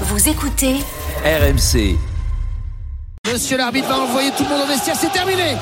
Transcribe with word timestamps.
Vous 0.00 0.28
écoutez 0.28 0.74
RMC. 1.24 1.96
Monsieur 3.32 3.56
l'arbitre 3.56 3.88
va 3.88 4.00
envoyer 4.00 4.30
tout 4.36 4.42
le 4.42 4.48
monde 4.48 4.62
au 4.64 4.66
vestiaire, 4.66 4.96
c'est 4.98 5.12
terminé 5.12 5.54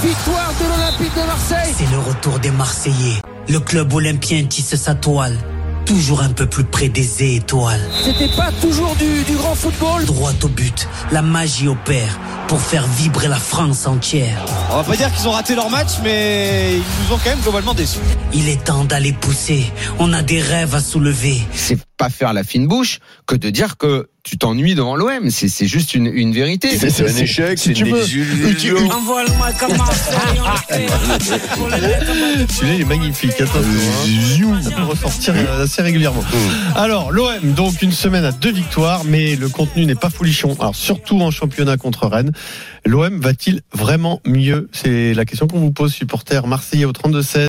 Victoire 0.00 0.52
de 0.60 0.64
l'Olympique 0.68 1.14
de 1.14 1.26
Marseille 1.26 1.74
C'est 1.76 1.90
le 1.90 1.98
retour 1.98 2.38
des 2.38 2.52
Marseillais. 2.52 3.20
Le 3.48 3.58
club 3.58 3.92
olympien 3.92 4.44
tisse 4.44 4.76
sa 4.76 4.94
toile. 4.94 5.36
Toujours 5.90 6.20
un 6.22 6.28
peu 6.28 6.46
plus 6.46 6.62
près 6.62 6.88
des 6.88 7.34
étoiles. 7.34 7.80
C'était 8.04 8.32
pas 8.36 8.52
toujours 8.60 8.94
du, 8.94 9.24
du 9.24 9.34
grand 9.34 9.56
football 9.56 10.04
Droit 10.04 10.30
au 10.44 10.46
but, 10.46 10.88
la 11.10 11.20
magie 11.20 11.66
opère 11.66 12.20
pour 12.46 12.60
faire 12.60 12.86
vibrer 12.86 13.26
la 13.26 13.40
France 13.40 13.88
entière. 13.88 14.44
On 14.70 14.76
va 14.76 14.84
pas 14.84 14.94
dire 14.94 15.12
qu'ils 15.12 15.26
ont 15.26 15.32
raté 15.32 15.56
leur 15.56 15.68
match, 15.68 15.94
mais 16.04 16.76
ils 16.76 17.04
nous 17.08 17.12
ont 17.12 17.18
quand 17.18 17.30
même 17.30 17.40
globalement 17.40 17.74
déçus. 17.74 17.98
Il 18.32 18.48
est 18.48 18.62
temps 18.62 18.84
d'aller 18.84 19.12
pousser. 19.12 19.64
On 19.98 20.12
a 20.12 20.22
des 20.22 20.40
rêves 20.40 20.76
à 20.76 20.80
soulever. 20.80 21.42
c'est 21.54 21.80
pas 21.96 22.08
faire 22.08 22.32
la 22.34 22.44
fine 22.44 22.68
bouche 22.68 23.00
que 23.26 23.34
de 23.34 23.50
dire 23.50 23.76
que 23.76 24.09
tu 24.22 24.36
t'ennuies 24.36 24.74
devant 24.74 24.96
l'OM. 24.96 25.30
C'est 25.30 25.48
c'est 25.48 25.66
juste 25.66 25.94
une, 25.94 26.06
une 26.06 26.32
vérité. 26.32 26.76
C'est 26.76 26.90
c'est 26.90 27.08
un 27.08 27.16
échec, 27.16 27.58
c'est 27.58 27.78
une 27.78 27.92
désillusion. 27.92 28.76
Envoie-le-moi 28.90 29.52
comme 29.58 29.76
Celui-là 32.48 32.74
il 32.74 32.80
est 32.80 32.84
magnifique. 32.84 33.40
Attention, 33.40 34.54
hein. 34.54 34.62
ça 34.62 34.70
peut 34.70 34.82
ressortir 34.82 35.34
euh, 35.36 35.64
assez 35.64 35.82
régulièrement. 35.82 36.24
Alors 36.74 37.12
l'OM 37.12 37.52
donc 37.54 37.80
une 37.82 37.92
semaine 37.92 38.24
à 38.24 38.32
deux 38.32 38.52
victoires, 38.52 39.04
mais 39.04 39.36
le 39.36 39.48
contenu 39.48 39.86
n'est 39.86 39.94
pas 39.94 40.10
folichon. 40.10 40.56
Alors 40.60 40.76
surtout 40.76 41.20
en 41.20 41.30
championnat 41.30 41.76
contre 41.76 42.06
Rennes. 42.06 42.32
L'OM 42.86 43.20
va-t-il 43.20 43.60
vraiment 43.72 44.20
mieux? 44.26 44.68
C'est 44.72 45.14
la 45.14 45.24
question 45.24 45.46
qu'on 45.46 45.60
vous 45.60 45.70
pose, 45.72 45.92
supporter 45.92 46.46
marseillais 46.46 46.84
au 46.84 46.92
32-16. 46.92 47.46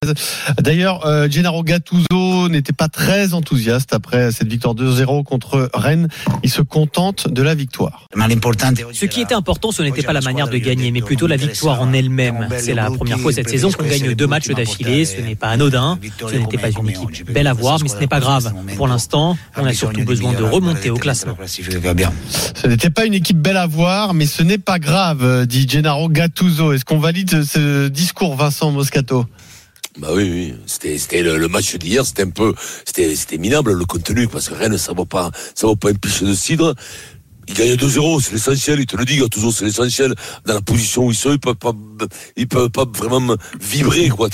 D'ailleurs, 0.60 1.06
euh, 1.06 1.30
Gennaro 1.30 1.64
Gattuso 1.64 2.50
n'était 2.50 2.74
pas 2.74 2.90
très 2.90 3.34
enthousiaste 3.34 3.94
après 3.94 4.32
cette 4.32 4.50
victoire 4.50 4.76
2-0 4.76 5.24
contre 5.24 5.70
Rennes. 5.74 6.08
Il 6.44 6.50
se 6.50 6.62
contente 6.62 7.28
de 7.28 7.42
la 7.42 7.56
victoire. 7.56 8.08
Ce 8.94 9.06
qui 9.06 9.22
était 9.22 9.34
important, 9.34 9.72
ce 9.72 9.82
n'était 9.82 10.04
pas 10.04 10.14
la 10.14 10.22
manière 10.22 10.48
de 10.48 10.58
gagner, 10.58 10.92
mais 10.92 11.02
plutôt 11.02 11.28
la 11.28 11.38
victoire 11.38 11.82
en 11.82 11.94
elle-même. 11.94 12.48
C'est 12.58 12.74
la 12.74 12.92
première 12.92 13.20
fois 13.20 13.32
cette 13.32 13.50
saison 13.50 13.72
qu'on 13.72 13.86
gagne 13.86 14.14
deux 14.14 14.28
matchs 14.28 14.50
d'affilée. 14.50 15.06
Ce 15.06 15.22
n'est 15.22 15.36
pas 15.36 15.48
anodin. 15.50 15.98
Ce 16.20 16.36
n'était 16.36 16.58
pas 16.58 16.70
une 16.70 16.90
équipe 16.90 17.32
belle 17.32 17.48
à 17.48 17.54
voir, 17.54 17.80
mais 17.82 17.90
ce 17.90 17.98
n'est 17.98 18.08
pas 18.08 18.20
grave. 18.20 18.54
Pour 18.76 18.88
l'instant, 18.88 19.38
on 19.58 19.66
a 19.66 19.74
surtout 19.74 20.04
besoin 20.04 20.34
de 20.34 20.44
remonter 20.44 20.90
au 20.90 20.98
classement. 20.98 21.38
Ce 21.46 22.68
n'était 22.68 22.90
pas 22.90 23.06
une 23.06 23.14
équipe 23.14 23.38
belle 23.40 23.58
à 23.58 23.68
voir, 23.68 24.14
mais 24.14 24.26
ce 24.26 24.44
n'est 24.44 24.58
pas 24.58 24.80
grave, 24.80 25.21
euh, 25.22 25.46
dit 25.46 25.68
Gennaro 25.68 26.10
Gattuso. 26.10 26.74
Est-ce 26.74 26.86
qu'on 26.86 27.00
valide 27.00 27.44
ce 27.44 27.88
discours, 27.88 28.36
Vincent 28.36 28.72
Moscato? 28.72 29.26
Bah 29.98 30.10
oui, 30.14 30.30
oui. 30.32 30.56
C'était, 30.68 30.98
c'était 30.98 31.22
le, 31.22 31.48
match 31.48 31.76
d'hier, 31.76 32.06
c'était 32.06 32.24
un 32.24 32.30
peu, 32.30 32.54
c'était, 32.86 33.14
c'était 33.16 33.38
minable 33.38 33.74
le 33.74 33.86
contenu 33.86 34.28
parce 34.28 34.48
que 34.48 34.54
Rennes, 34.54 34.78
ça 34.78 34.94
vaut 34.94 35.06
pas, 35.06 35.32
ça 35.54 35.68
vaut 35.68 35.76
pas 35.76 35.90
un 35.90 35.94
piche 35.94 36.24
de 36.24 36.34
cidre. 36.34 36.76
Il 37.52 37.58
gagne 37.58 37.74
2-0, 37.74 38.22
c'est 38.22 38.32
l'essentiel, 38.32 38.80
il 38.80 38.86
te 38.86 38.96
le 38.96 39.04
dit, 39.04 39.20
toujours 39.30 39.52
c'est 39.52 39.66
l'essentiel. 39.66 40.16
Dans 40.46 40.54
la 40.54 40.62
position 40.62 41.08
où 41.08 41.12
ils 41.12 41.18
sont, 41.18 41.32
ils 41.34 41.40
peuvent 41.40 41.56
pas, 41.56 41.74
ils 42.38 42.48
peuvent 42.48 42.70
pas 42.70 42.86
vraiment 42.86 43.36
vibrer, 43.60 44.08
quoi. 44.08 44.30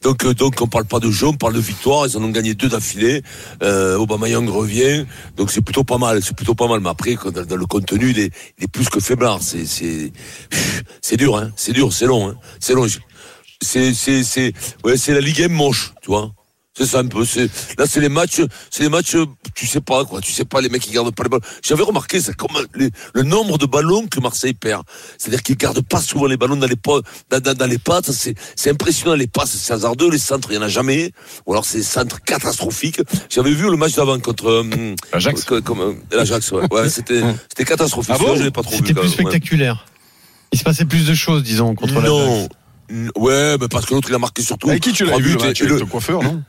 Donc, 0.00 0.24
euh, 0.24 0.32
donc, 0.32 0.60
on 0.60 0.68
parle 0.68 0.84
pas 0.84 1.00
de 1.00 1.10
jeu, 1.10 1.26
on 1.26 1.32
parle 1.32 1.54
de 1.54 1.60
victoire, 1.60 2.06
ils 2.06 2.16
en 2.16 2.22
ont 2.22 2.28
gagné 2.28 2.54
deux 2.54 2.68
d'affilée, 2.68 3.22
euh, 3.64 3.98
Aubameyang 3.98 4.48
revient, 4.48 5.06
donc 5.36 5.50
c'est 5.50 5.60
plutôt 5.60 5.82
pas 5.82 5.98
mal, 5.98 6.22
c'est 6.22 6.36
plutôt 6.36 6.54
pas 6.54 6.68
mal, 6.68 6.78
mais 6.78 6.90
après, 6.90 7.16
dans, 7.16 7.56
le 7.56 7.66
contenu, 7.66 8.10
il 8.10 8.20
est, 8.20 8.30
il 8.58 8.64
est 8.64 8.68
plus 8.70 8.88
que 8.88 9.00
faiblard, 9.00 9.42
c'est, 9.42 9.66
c'est, 9.66 10.12
c'est 11.00 11.16
dur, 11.16 11.36
hein, 11.36 11.50
c'est 11.56 11.72
dur, 11.72 11.92
c'est 11.92 12.06
long, 12.06 12.28
hein, 12.28 12.36
c'est 12.60 12.74
long. 12.74 12.86
C'est, 13.60 13.92
c'est, 13.92 14.22
c'est, 14.22 14.52
ouais, 14.84 14.96
c'est 14.96 15.14
la 15.14 15.20
Ligue 15.20 15.42
1 15.42 15.48
moche, 15.48 15.94
tu 16.00 16.10
vois. 16.10 16.32
C'est 16.74 16.86
ça 16.86 17.00
un 17.00 17.06
peu. 17.06 17.24
C'est 17.26 17.50
là, 17.78 17.84
c'est 17.86 18.00
les 18.00 18.08
matchs, 18.08 18.40
c'est 18.70 18.82
les 18.82 18.88
matchs. 18.88 19.16
Tu 19.54 19.66
sais 19.66 19.82
pas 19.82 20.04
quoi. 20.06 20.20
Tu 20.22 20.32
sais 20.32 20.46
pas 20.46 20.60
les 20.62 20.70
mecs 20.70 20.80
qui 20.80 20.90
gardent 20.90 21.14
pas 21.14 21.22
les 21.24 21.28
ballons. 21.28 21.42
J'avais 21.62 21.82
remarqué 21.82 22.18
ça 22.18 22.32
comme 22.32 22.56
les- 22.74 22.90
le 23.12 23.22
nombre 23.24 23.58
de 23.58 23.66
ballons 23.66 24.06
que 24.06 24.20
Marseille 24.20 24.54
perd. 24.54 24.82
C'est-à-dire 25.18 25.42
qu'ils 25.42 25.58
gardent 25.58 25.82
pas 25.82 26.00
souvent 26.00 26.26
les 26.26 26.38
ballons 26.38 26.56
dans 26.56 26.66
les 26.66 26.76
dans, 27.30 27.40
dans, 27.40 27.54
dans 27.54 27.66
les 27.66 27.76
pattes. 27.78 28.10
C'est 28.12 28.34
c'est 28.56 28.70
impressionnant 28.70 29.14
les 29.14 29.26
passes, 29.26 29.50
c'est 29.54 29.72
hasardeux. 29.74 30.10
Les 30.10 30.16
centres, 30.18 30.48
il 30.50 30.54
y 30.54 30.58
en 30.58 30.62
a 30.62 30.68
jamais. 30.68 31.12
Ou 31.44 31.52
alors 31.52 31.66
c'est 31.66 31.78
des 31.78 31.84
centres 31.84 32.22
catastrophiques. 32.22 33.02
J'avais 33.28 33.52
vu 33.52 33.70
le 33.70 33.76
match 33.76 33.94
d'avant 33.94 34.18
contre 34.18 34.46
euh, 34.48 34.64
euh, 34.72 34.94
l'Ajax. 36.12 36.52
Ouais, 36.52 36.62
ouais 36.72 36.88
c'était 36.88 37.20
c'était 37.50 37.64
catastrophique. 37.66 38.14
Ah 38.14 38.18
bon 38.18 38.24
Celui-là, 38.28 38.38
je 38.40 38.44
l'ai 38.44 38.50
pas 38.50 38.62
trop 38.62 38.72
vu. 38.72 38.78
C'était 38.78 38.94
plus 38.94 39.02
même, 39.02 39.08
ouais. 39.10 39.12
spectaculaire. 39.30 39.86
Il 40.52 40.58
se 40.58 40.64
passait 40.64 40.84
plus 40.86 41.06
de 41.06 41.14
choses, 41.14 41.42
disons, 41.42 41.74
contre 41.74 41.94
la 42.00 42.08
Non. 42.08 42.48
Ouais, 43.16 43.56
mais 43.58 43.68
parce 43.68 43.86
que 43.86 43.94
l'autre 43.94 44.08
il 44.10 44.14
a 44.14 44.18
marqué 44.18 44.42
surtout. 44.42 44.68
Avec 44.68 44.82
qui 44.82 44.92
tu 44.92 45.04
l'as 45.06 45.16
vu 45.16 45.32
le 45.34 45.38
match 45.38 45.62
et 45.62 45.66
le- 45.66 45.84
coiffeur, 45.86 46.22
non? 46.22 46.42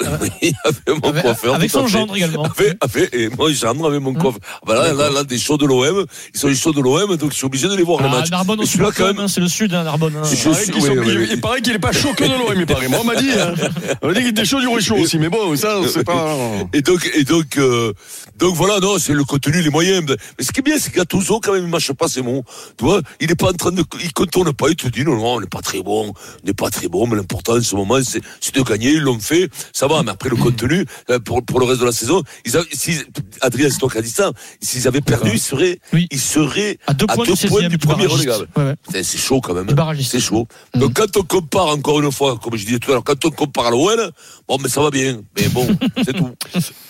Oui, 0.00 0.52
avec 0.64 0.88
mon 1.02 1.10
Avec- 1.10 1.22
coiffeur. 1.22 1.54
avec 1.54 1.70
son 1.70 1.86
gendre 1.86 2.16
également. 2.16 2.44
Avec, 2.44 2.76
avec, 2.80 3.14
et 3.14 3.28
moi, 3.28 3.52
gendre 3.52 3.86
avec 3.86 4.00
mon 4.00 4.14
coiffeur. 4.14 4.40
Ah 4.54 4.58
bah 4.66 4.74
là, 4.74 4.92
là, 4.92 5.10
là, 5.10 5.24
des 5.24 5.38
shows 5.38 5.58
de 5.58 5.66
l'OM. 5.66 6.06
Ils 6.34 6.40
sont 6.40 6.48
les 6.48 6.54
shows 6.56 6.72
de 6.72 6.80
l'OM, 6.80 7.16
donc 7.16 7.30
je 7.30 7.36
suis 7.36 7.44
obligé 7.46 7.68
de 7.68 7.74
les 7.76 7.82
voir, 7.82 8.00
Ah, 8.02 8.08
matchs. 8.08 8.30
Narbonne 8.30 8.60
Et 8.60 8.62
au 8.62 8.66
celui-là, 8.66 8.90
quand 8.96 9.12
même. 9.12 9.28
c'est 9.28 9.40
le 9.40 9.48
sud, 9.48 9.74
hein, 9.74 9.84
Narbonne. 9.84 10.14
hein. 10.16 10.22
Je 10.24 10.34
Il 10.34 10.42
paraît 10.42 10.54
suis- 10.64 10.72
qu'ils 10.72 10.82
oui, 10.82 10.88
sont- 10.88 10.94
oui, 10.96 11.06
il- 11.08 11.18
oui. 11.18 11.28
il 11.32 11.40
paraît 11.40 11.60
qu'il 11.60 11.72
est 11.74 11.78
pas 11.78 11.92
chaud 11.92 12.12
que 12.16 12.24
de 12.24 12.30
l'OM, 12.30 12.54
il 12.56 12.66
paraît. 12.66 12.88
Moi, 12.88 12.98
on 13.00 13.04
m'a 13.04 13.16
dit. 13.16 13.30
hein. 13.32 13.54
On 14.02 14.08
m'a 14.08 14.14
dit 14.14 14.20
qu'il 14.20 14.28
était 14.30 14.44
chaud 14.44 14.60
du 14.60 14.68
Ruchon 14.68 14.98
aussi, 14.98 15.18
mais 15.18 15.28
bon, 15.28 15.54
ça, 15.56 15.76
c'est 15.92 16.04
pas. 16.04 16.36
Et 16.72 16.82
donc, 16.82 17.10
et 17.14 17.24
donc, 17.24 17.56
euh, 17.58 17.92
donc 18.38 18.54
voilà, 18.56 18.80
non, 18.80 18.98
c'est 18.98 19.12
le 19.14 19.24
contenu, 19.24 19.60
les 19.62 19.70
moyens. 19.70 20.02
Mais 20.08 20.44
ce 20.44 20.52
qui 20.52 20.60
est 20.60 20.62
bien, 20.62 20.78
c'est 20.78 20.90
que 20.90 20.96
Gattuso, 20.98 21.38
quand 21.40 21.52
même, 21.52 21.64
il 21.64 21.68
mâche 21.70 21.92
pas 21.92 22.08
ses 22.08 22.22
mots. 22.22 22.44
Tu 22.78 22.84
vois, 22.84 23.00
il 23.20 23.30
est 23.30 23.34
pas 23.34 23.50
en 23.50 23.52
train 23.52 23.70
de, 23.72 23.84
il 24.02 24.12
contourne 24.12 24.52
pas, 24.52 24.68
il 24.70 24.76
te 24.76 24.88
dit, 24.88 25.04
non, 25.04 25.16
non, 25.16 25.34
on 25.36 25.40
n'est 25.40 25.46
pas 25.46 25.60
très 25.60 25.82
bon, 25.82 26.12
on 26.42 26.46
n'est 26.46 26.54
pas 26.54 26.70
très 26.70 26.88
bon, 26.88 27.06
mais 27.06 27.16
l'important, 27.16 27.56
en 27.56 27.60
ce 27.62 27.76
moment, 27.76 27.98
c'est, 28.02 28.22
c'est 28.40 28.54
de 28.54 28.62
gagner, 28.62 28.92
ils 28.92 29.00
l'ont 29.00 29.20
fait, 29.20 29.48
ça 29.72 29.81
va, 29.86 30.02
mais 30.02 30.10
après, 30.10 30.28
le 30.28 30.36
contenu, 30.36 30.84
euh, 31.10 31.18
pour, 31.18 31.42
pour 31.44 31.60
le 31.60 31.66
reste 31.66 31.80
de 31.80 31.86
la 31.86 31.92
saison, 31.92 32.22
ils 32.44 32.56
avaient, 32.56 32.66
si, 32.72 32.98
Adrien, 33.40 33.68
c'est 33.70 33.78
toi 33.78 33.88
qui 33.90 33.98
as 33.98 34.02
dit 34.02 34.10
ça, 34.10 34.32
s'ils 34.60 34.86
avaient 34.88 35.00
perdu, 35.00 35.30
ils 35.34 35.38
seraient, 35.40 35.78
Oui. 35.92 36.06
ils 36.10 36.20
seraient 36.20 36.78
À 36.86 36.94
deux 36.94 37.06
à 37.08 37.14
points 37.14 37.24
deux 37.26 37.34
du 37.34 37.46
points 37.48 37.60
16e 37.60 37.68
du 37.68 37.76
du 37.76 37.78
premier 37.78 38.06
relégable. 38.06 38.46
Ouais, 38.56 38.64
ouais. 38.64 38.76
Putain, 38.86 39.02
C'est 39.02 39.18
chaud 39.18 39.40
quand 39.40 39.54
même. 39.54 39.66
C'est 40.02 40.20
chaud. 40.20 40.46
Donc 40.74 40.94
quand 40.94 41.16
on 41.16 41.22
compare 41.22 41.68
encore 41.68 42.00
une 42.00 42.12
fois, 42.12 42.38
comme 42.42 42.56
je 42.56 42.64
disais 42.64 42.78
tout 42.78 42.90
à 42.90 42.94
l'heure, 42.94 43.04
quand 43.04 43.24
on 43.24 43.30
compare 43.30 43.66
à 43.66 43.70
l'OL, 43.70 44.10
bon, 44.48 44.58
mais 44.62 44.68
ça 44.68 44.80
va 44.82 44.90
bien. 44.90 45.20
Mais 45.38 45.48
bon, 45.48 45.66
c'est 46.04 46.12
tout. 46.12 46.30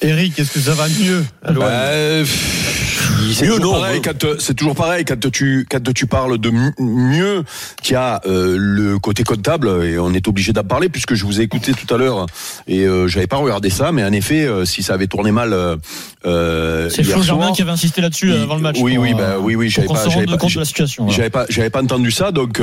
Eric, 0.00 0.38
est-ce 0.38 0.50
que 0.52 0.60
ça 0.60 0.74
va 0.74 0.88
mieux 0.88 1.24
à 1.42 1.52
pff, 1.52 3.08
c'est 3.08 3.11
Mieux, 3.22 3.56
toujours 3.56 3.74
non, 3.74 3.80
pareil 3.80 3.96
ouais. 3.96 4.02
quand, 4.02 4.24
euh, 4.24 4.36
c'est 4.38 4.54
toujours 4.54 4.74
pareil 4.74 5.04
quand 5.04 5.30
tu 5.30 5.66
quand 5.70 5.92
tu 5.92 6.06
parles 6.06 6.38
de 6.38 6.50
mieux 6.78 7.44
qu'il 7.82 7.94
y 7.94 7.96
a 7.96 8.20
euh, 8.26 8.56
le 8.58 8.98
côté 8.98 9.24
comptable 9.24 9.84
et 9.84 9.98
on 9.98 10.12
est 10.12 10.26
obligé 10.28 10.52
d'en 10.52 10.64
parler 10.64 10.88
puisque 10.88 11.14
je 11.14 11.24
vous 11.24 11.40
ai 11.40 11.44
écouté 11.44 11.72
tout 11.72 11.92
à 11.94 11.98
l'heure 11.98 12.26
et 12.66 12.86
euh, 12.86 13.06
j'avais 13.08 13.26
pas 13.26 13.36
regardé 13.36 13.70
ça 13.70 13.92
mais 13.92 14.04
en 14.04 14.12
effet 14.12 14.44
euh, 14.44 14.64
si 14.64 14.82
ça 14.82 14.94
avait 14.94 15.06
tourné 15.06 15.32
mal 15.32 15.52
euh, 16.26 16.88
C'est 16.90 17.02
Flo 17.02 17.22
Germain 17.22 17.52
qui 17.52 17.62
avait 17.62 17.70
insisté 17.70 18.00
là-dessus 18.00 18.32
avant 18.32 18.56
le 18.56 18.62
match. 18.62 18.76
oui 18.80 18.94
pour, 18.94 19.02
oui 19.04 19.14
bah 19.14 19.36
oui 19.40 19.54
oui 19.54 19.68
j'avais 19.68 19.88
pas 19.88 20.04
se 20.04 20.10
j'avais 20.10 20.26
pas 20.26 20.36
compte 20.36 20.54
de 20.54 20.58
la 20.58 20.64
situation. 20.64 21.04
voilà. 21.04 21.16
j'avais 21.16 21.30
pas, 21.30 21.46
j'avais 21.48 21.70
pas 21.70 21.82
entendu 21.82 22.10
ça, 22.10 22.32
donc 22.32 22.60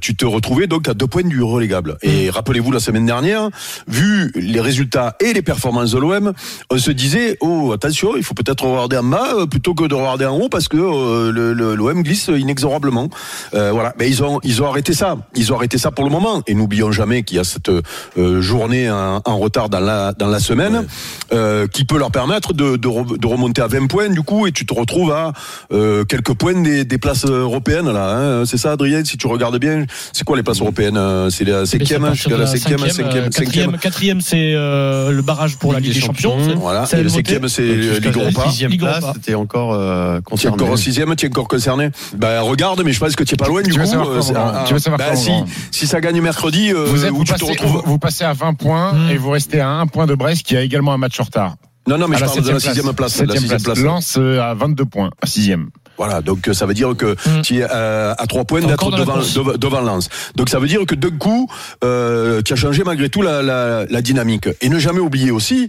tu 0.00 0.16
te 0.16 0.24
retrouvais 0.24 0.66
donc 0.66 0.88
à 0.88 0.94
deux 0.94 1.06
points 1.06 1.22
du 1.22 1.42
relégable. 1.42 1.96
Et 2.02 2.30
rappelez-vous 2.30 2.72
la 2.72 2.80
semaine 2.80 3.06
dernière, 3.06 3.48
vu 3.88 4.32
les 4.34 4.60
résultats 4.60 5.16
et 5.20 5.32
les 5.32 5.42
performances 5.42 5.92
de 5.92 5.98
l'OM, 5.98 6.32
on 6.70 6.78
se 6.78 6.90
disait 6.90 7.36
oh 7.40 7.72
attention, 7.72 8.16
il 8.16 8.22
faut 8.22 8.34
peut-être 8.34 8.64
regarder 8.64 8.96
en 8.96 9.04
bas 9.04 9.46
plutôt 9.54 9.74
que 9.74 9.84
de 9.86 9.94
regarder 9.94 10.26
en 10.26 10.36
haut 10.36 10.48
parce 10.48 10.66
que 10.66 10.76
euh, 10.76 11.30
le- 11.30 11.52
le- 11.52 11.76
l'OM 11.76 12.02
glisse 12.02 12.28
inexorablement. 12.36 13.08
Euh, 13.54 13.70
voilà, 13.70 13.94
mais 14.00 14.08
ils 14.08 14.20
ont 14.24 14.40
ils 14.42 14.60
ont 14.62 14.66
arrêté 14.66 14.92
ça, 14.94 15.16
ils 15.36 15.52
ont 15.52 15.56
arrêté 15.56 15.78
ça 15.78 15.92
pour 15.92 16.04
le 16.04 16.10
moment. 16.10 16.42
Et 16.48 16.54
n'oublions 16.54 16.90
jamais 16.90 17.22
qu'il 17.22 17.36
y 17.36 17.40
a 17.40 17.44
cette 17.44 17.68
euh, 17.70 18.40
journée 18.40 18.90
en, 18.90 19.20
en 19.24 19.38
retard 19.38 19.68
dans 19.68 19.78
la 19.78 20.12
dans 20.12 20.26
la 20.26 20.40
semaine 20.40 20.86
euh, 21.32 21.68
qui 21.68 21.84
peut 21.84 21.98
leur 21.98 22.10
permettre 22.10 22.52
de, 22.52 22.76
de, 22.76 22.88
re- 22.88 23.16
de 23.16 23.26
remonter 23.28 23.62
à 23.62 23.68
20 23.68 23.86
points 23.86 24.08
du 24.08 24.22
coup 24.22 24.48
et 24.48 24.52
tu 24.52 24.66
te 24.66 24.74
retrouves 24.74 25.12
à 25.12 25.32
euh, 25.72 26.04
quelques 26.04 26.34
points 26.34 26.60
des, 26.60 26.84
des 26.84 26.98
places 26.98 27.24
européennes 27.26 27.92
là. 27.92 28.06
hein. 28.40 28.44
C'est 28.46 28.58
ça, 28.58 28.72
Adrien, 28.72 29.04
si 29.04 29.16
tu 29.16 29.28
regardes 29.28 29.58
bien, 29.58 29.84
c'est 30.12 30.24
quoi 30.24 30.36
les 30.36 30.42
places 30.42 30.60
européennes 30.62 30.98
C'est 31.30 31.44
la 31.44 31.64
c'est 31.64 31.76
à 31.76 31.84
cinquième, 31.84 32.12
jusqu'à 32.14 32.30
la 32.30 32.38
la 32.38 32.46
cinquième, 32.46 32.78
cinquième, 32.80 33.30
cinquième, 33.32 33.78
quatrième, 33.78 34.20
c'est 34.20 34.52
euh, 34.54 35.12
le 35.12 35.22
barrage 35.22 35.56
pour 35.58 35.72
la 35.72 35.78
Ligue 35.78 35.94
des 35.94 36.00
Champions. 36.00 36.36
Voilà. 36.56 36.86
Et 36.92 37.02
le 37.04 37.08
cinquième, 37.08 37.46
c'est 37.48 37.62
Ligue 37.62 38.04
la 38.16 38.22
Europa. 38.22 38.44
Ligue 38.68 38.82
Europa. 38.82 39.12
Encore 39.44 39.72
euh, 39.74 40.14
Tu 40.14 40.18
es 40.18 40.22
concerné. 40.22 40.54
encore 40.62 40.70
au 40.74 40.76
sixième, 40.76 41.14
tu 41.16 41.26
es 41.26 41.28
encore 41.28 41.48
concerné. 41.48 41.90
Ben 42.16 42.40
regarde, 42.40 42.82
mais 42.84 42.92
je 42.92 42.98
pense 43.00 43.14
que 43.16 43.24
tu 43.24 43.34
es 43.34 43.36
pas 43.36 43.46
loin 43.48 43.62
du 43.62 43.70
Tu 43.70 43.78
coup. 43.78 43.86
savoir 43.86 44.08
euh, 44.08 44.20
c'est- 44.20 44.32
comment, 44.32 44.52
ah, 44.54 44.64
tu 44.66 44.74
veux 44.74 44.78
savoir 44.80 44.98
ben, 44.98 45.04
comment, 45.10 45.16
si, 45.20 45.28
Laurent 45.30 45.46
si 45.70 45.86
ça 45.86 46.00
gagne 46.00 46.20
mercredi, 46.20 46.72
euh, 46.72 46.84
Vous, 46.86 47.04
êtes, 47.04 47.12
où 47.12 47.16
vous, 47.18 47.24
tu 47.24 47.32
te 47.34 47.44
retrouves 47.44 47.70
vous, 47.70 47.82
vous 47.84 47.98
passez 47.98 48.24
à 48.24 48.32
20 48.32 48.54
points 48.54 48.92
Hmm. 48.92 49.10
et 49.10 49.16
vous 49.16 49.30
restez 49.30 49.60
à 49.60 49.68
1 49.70 49.86
point 49.86 50.06
de 50.06 50.14
Brest 50.14 50.42
qui 50.44 50.56
a 50.56 50.62
également 50.62 50.92
un 50.92 50.98
match 50.98 51.18
en 51.20 51.24
retard. 51.24 51.56
Non, 51.86 51.98
non, 51.98 52.08
mais 52.08 52.16
À 52.16 52.18
je 52.20 52.24
la 52.24 52.30
parle 52.30 52.42
de 52.44 52.50
la 52.50 52.60
sixième 52.60 52.92
place. 52.94 53.12
La 53.12 53.18
Septième 53.18 53.40
sixième 53.42 53.62
place. 53.62 53.78
Lance 53.78 54.16
à 54.18 54.54
22 54.54 54.86
points, 54.86 55.10
à 55.20 55.26
6 55.26 55.52
Voilà, 55.98 56.22
donc 56.22 56.48
ça 56.52 56.64
veut 56.66 56.72
dire 56.74 56.96
que 56.96 57.14
Mm. 57.28 57.42
tu 57.42 57.58
es 57.58 57.66
euh, 57.70 58.14
à 58.16 58.26
trois 58.26 58.44
points 58.44 58.60
T'es 58.62 58.66
d'être 58.68 58.90
la 58.90 58.98
devant, 58.98 59.18
devant, 59.18 59.52
devant 59.58 59.80
Lens. 59.82 60.08
Donc 60.34 60.48
ça 60.48 60.58
veut 60.58 60.66
dire 60.66 60.80
que 60.86 60.94
d'un 60.94 61.10
coup, 61.16 61.46
euh, 61.84 62.40
tu 62.42 62.54
as 62.54 62.56
changé 62.56 62.82
malgré 62.84 63.10
tout 63.10 63.20
la, 63.22 63.42
la, 63.42 63.84
la 63.84 64.00
dynamique. 64.02 64.48
Et 64.62 64.70
ne 64.70 64.78
jamais 64.78 64.98
oublier 65.00 65.30
aussi 65.30 65.68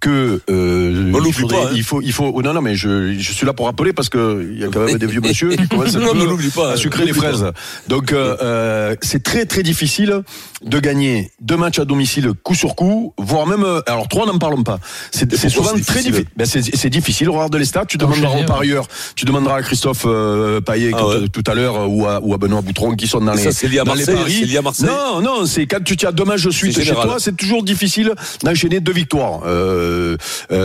que 0.00 0.40
euh, 0.50 1.12
il, 1.26 1.32
faudrait- 1.32 1.56
pas, 1.56 1.64
hein. 1.68 1.70
il 1.74 1.82
faut, 1.82 2.00
il 2.02 2.12
faut. 2.12 2.30
oh, 2.34 2.42
non, 2.42 2.52
non, 2.52 2.60
mais 2.60 2.76
je, 2.76 3.14
je 3.18 3.32
suis 3.32 3.46
là 3.46 3.52
pour 3.54 3.66
rappeler 3.66 3.92
parce 3.92 4.08
que 4.08 4.46
il 4.52 4.60
y 4.60 4.64
a 4.64 4.68
quand 4.68 4.80
même 4.80 4.98
des 4.98 5.06
vieux 5.06 5.20
monsieur 5.22 5.50
qui 5.56 5.66
commencent 5.68 5.96
Non, 5.96 6.12
l'oublie 6.12 6.50
pas, 6.50 6.72
à 6.72 6.76
sucrer 6.76 7.04
les 7.06 7.12
l'oublie 7.12 7.22
pas. 7.22 7.32
fraises. 7.32 7.52
Donc 7.88 8.12
euh, 8.12 8.36
euh, 8.42 8.94
c'est 9.00 9.22
très 9.22 9.46
très 9.46 9.62
difficile 9.62 10.22
de 10.64 10.78
gagner 10.80 11.30
deux 11.40 11.56
matchs 11.56 11.78
à 11.78 11.84
domicile 11.84 12.32
coup 12.42 12.54
sur 12.54 12.74
coup, 12.76 13.14
voire 13.18 13.46
même 13.46 13.64
euh, 13.64 13.80
alors 13.86 14.06
trois 14.08 14.26
n'en 14.26 14.38
parlons 14.38 14.62
pas. 14.62 14.78
C'est 15.12 15.30
souvent 15.48 15.70
très 15.70 16.02
difficile. 16.02 16.26
Ben, 16.36 16.44
c'est 16.46 16.62
c'est 16.76 16.90
difficile. 16.90 17.30
Regarde 17.30 17.54
les 17.56 17.64
stats. 17.64 17.86
Tu 17.86 17.96
demanderas 17.96 18.38
aux 18.38 18.44
parieurs, 18.44 18.86
tu 19.14 19.24
demanderas 19.24 19.56
à 19.56 19.62
Christophe 19.62 20.04
euh, 20.06 20.60
Payet 20.60 20.90
Ah 20.94 21.06
ouais. 21.06 21.28
tout 21.32 21.42
à 21.46 21.54
l'heure 21.54 21.88
ou 21.90 22.06
à, 22.06 22.20
ou 22.22 22.34
à 22.34 22.38
Benoît 22.38 22.60
Boutron 22.60 22.94
qui 22.96 23.06
sont 23.06 23.20
dans 23.20 23.32
les 23.32 23.42
ça, 23.42 23.52
c'est 23.52 23.68
lié 23.68 23.78
à 23.78 23.84
dans 23.84 23.94
les 23.94 24.04
paris. 24.04 24.36
c'est 24.40 24.46
lié 24.46 24.58
à 24.58 24.62
Marseille 24.62 24.88
Non, 24.88 25.20
non, 25.22 25.46
c'est 25.46 25.66
quand 25.66 25.82
tu 25.82 25.96
tiens 25.96 26.12
deux 26.12 26.24
matchs 26.24 26.44
de 26.44 26.50
suite 26.50 26.78
chez 26.82 26.92
toi, 26.92 27.16
c'est 27.18 27.36
toujours 27.36 27.62
difficile 27.62 28.12
d'enchaîner 28.42 28.80
deux 28.80 28.92
victoires. 28.92 29.40
Euh, 29.46 29.85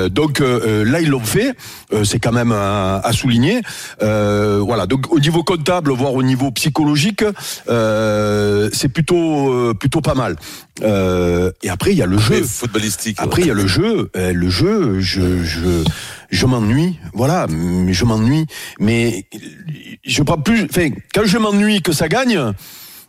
donc 0.09 0.41
euh, 0.41 0.59
euh, 0.65 0.83
là, 0.85 1.01
ils 1.01 1.09
l'ont 1.09 1.19
fait. 1.19 1.53
Euh, 1.94 2.03
c'est 2.03 2.19
quand 2.19 2.31
même 2.31 2.51
à, 2.51 3.00
à 3.00 3.12
souligner. 3.13 3.62
Euh, 4.01 4.59
voilà. 4.62 4.85
Donc 4.85 5.12
au 5.12 5.19
niveau 5.19 5.44
comptable, 5.44 5.91
voire 5.91 6.13
au 6.13 6.23
niveau 6.23 6.51
psychologique, 6.51 7.23
euh, 7.69 8.69
c'est 8.73 8.89
plutôt 8.89 9.51
euh, 9.51 9.73
plutôt 9.73 10.01
pas 10.01 10.15
mal. 10.15 10.35
Euh, 10.83 11.51
et 11.63 11.69
après, 11.69 11.91
il 11.91 11.97
y 11.97 12.01
a 12.01 12.06
le 12.06 12.18
jeu. 12.18 12.41
Footballistique. 12.44 13.18
Après, 13.19 13.41
il 13.41 13.47
y 13.47 13.51
a 13.51 13.53
le 13.56 13.68
jeu. 13.68 14.09
Euh, 14.15 14.33
le 14.33 14.50
jeu, 14.50 15.00
je, 15.00 15.44
je, 15.44 15.83
je 16.29 16.45
m'ennuie. 16.45 16.97
Voilà, 17.13 17.47
je 17.50 18.06
m'ennuie. 18.06 18.45
Mais 18.79 19.25
je 20.06 20.23
prends 20.23 20.38
plus. 20.38 20.63
Enfin, 20.69 20.89
quand 21.13 21.25
je 21.25 21.38
m'ennuie 21.38 21.81
que 21.81 21.91
ça 21.91 22.07
gagne. 22.07 22.53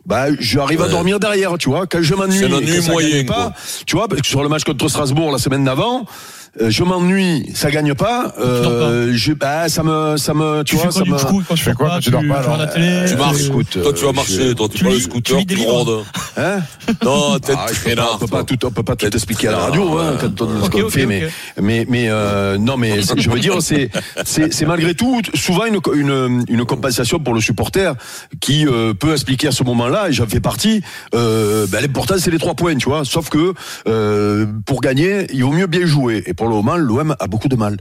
Bah, 0.05 0.25
j'arrive 0.37 0.81
à 0.81 0.89
dormir 0.89 1.19
derrière, 1.19 1.57
tu 1.57 1.69
vois. 1.69 1.87
Quand 1.87 2.01
je 2.01 2.13
m'ennuie, 2.13 2.41
moyen, 2.89 3.23
pas, 3.23 3.33
quoi. 3.33 3.53
tu 3.85 3.95
vois, 3.95 4.07
parce 4.07 4.21
que 4.21 4.27
sur 4.27 4.43
le 4.43 4.49
match 4.49 4.63
contre 4.63 4.87
Strasbourg 4.89 5.31
la 5.31 5.37
semaine 5.37 5.63
d'avant, 5.63 6.05
euh, 6.61 6.69
je 6.69 6.83
m'ennuie, 6.83 7.49
ça 7.55 7.71
gagne 7.71 7.93
pas. 7.95 8.33
Euh, 8.39 9.11
je, 9.13 9.33
bah, 9.33 9.69
ça 9.69 9.81
me, 9.83 10.17
ça 10.17 10.33
me, 10.33 10.63
tu, 10.63 10.75
Tu 10.75 10.81
fais 10.81 10.83
vois, 10.89 10.91
quoi 10.91 10.99
ça 10.99 11.03
du 11.03 11.11
me. 11.11 11.17
coup 11.17 11.43
quand 11.47 11.55
Tu 11.55 11.63
fais 11.63 11.73
quoi 11.73 11.89
quand 11.89 11.99
tu 11.99 12.11
dors 12.11 12.21
pas, 12.21 12.41
regardes 12.41 12.47
la 12.47 12.63
alors 12.63 12.73
télé 12.73 13.05
Tu 13.09 13.15
marches. 13.15 13.41
écoute, 13.47 13.77
Toi, 13.81 13.93
tu 13.93 14.05
vas 14.05 14.11
marcher. 14.11 14.55
Toi, 14.55 14.67
tu 14.69 14.77
tu 14.77 14.83
prends 14.83 14.93
le 14.93 14.99
scooter, 14.99 15.35
tu 15.35 15.39
lis 15.39 15.45
des 15.45 15.55
tu 15.55 15.59
livres. 15.61 15.71
rondes. 15.73 16.03
Hein 16.37 16.59
Non, 17.03 17.39
t'es 17.39 17.53
Ah, 17.57 17.65
pas- 17.67 17.73
traînard. 17.73 18.09
on 18.15 18.17
peut 18.19 18.27
pas 18.27 18.43
tout, 18.43 18.65
on 18.65 18.71
peut 18.71 18.83
pas 18.83 18.95
tout 18.95 19.07
expliquer 19.07 19.47
à 19.47 19.51
la 19.51 19.57
radio, 19.59 19.97
hein, 19.97 20.17
quand 20.21 20.41
on 20.75 20.89
fait, 20.89 21.05
mais, 21.05 21.27
mais, 21.61 21.85
mais, 21.89 22.05
euh, 22.09 22.57
non, 22.57 22.77
mais 22.77 23.01
je 23.17 23.29
veux 23.29 23.39
dire, 23.39 23.61
c'est, 23.61 23.89
c'est, 24.25 24.53
c'est 24.53 24.65
malgré 24.65 24.93
tout 24.93 25.21
souvent 25.33 25.65
une, 25.65 25.79
une, 25.95 26.45
une 26.49 26.65
compensation 26.65 27.19
pour 27.19 27.33
le 27.33 27.41
supporter 27.41 27.95
qui 28.41 28.67
euh, 28.67 28.93
peut 28.93 29.13
expliquer 29.13 29.47
à 29.47 29.51
ce 29.51 29.63
moment-là, 29.63 30.09
et 30.09 30.13
j'en 30.13 30.27
fais 30.27 30.39
partie. 30.39 30.81
Euh, 31.15 31.65
ben, 31.69 31.81
l'important 31.81 32.15
c'est 32.19 32.31
les 32.31 32.37
trois 32.39 32.53
points, 32.53 32.75
tu 32.75 32.89
vois. 32.89 33.05
Sauf 33.05 33.29
que 33.29 33.53
euh, 33.87 34.45
pour 34.65 34.81
gagner, 34.81 35.27
il 35.33 35.43
vaut 35.43 35.51
mieux 35.51 35.67
bien 35.67 35.85
jouer. 35.85 36.23
Et 36.25 36.33
pour 36.33 36.42
le 36.47 36.55
moment, 36.55 36.75
l'OM 36.77 37.15
a 37.19 37.27
beaucoup 37.27 37.47
de 37.47 37.55
mal. 37.55 37.77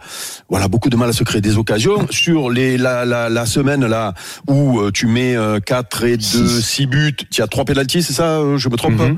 Voilà, 0.49 0.69
beaucoup 0.69 0.89
de 0.91 0.97
mal 0.97 1.09
à 1.09 1.13
se 1.13 1.25
créer 1.25 1.41
des 1.41 1.57
occasions 1.59 2.07
sur 2.11 2.51
les 2.51 2.77
la, 2.79 3.05
la, 3.05 3.29
la 3.29 3.47
semaine 3.47 3.85
là 3.87 4.15
où 4.49 4.81
euh, 4.81 4.91
tu 4.93 5.07
mets 5.07 5.37
4 5.67 6.05
et 6.05 6.17
2, 6.17 6.23
6 6.23 6.87
buts. 6.87 7.17
Tu 7.31 7.43
as 7.43 7.47
trois 7.47 7.65
pénalties, 7.65 8.03
c'est 8.03 8.13
ça 8.13 8.39
euh, 8.39 8.57
Je 8.59 8.69
me 8.69 8.77
trompe 8.77 8.93
Mhm. 8.93 9.17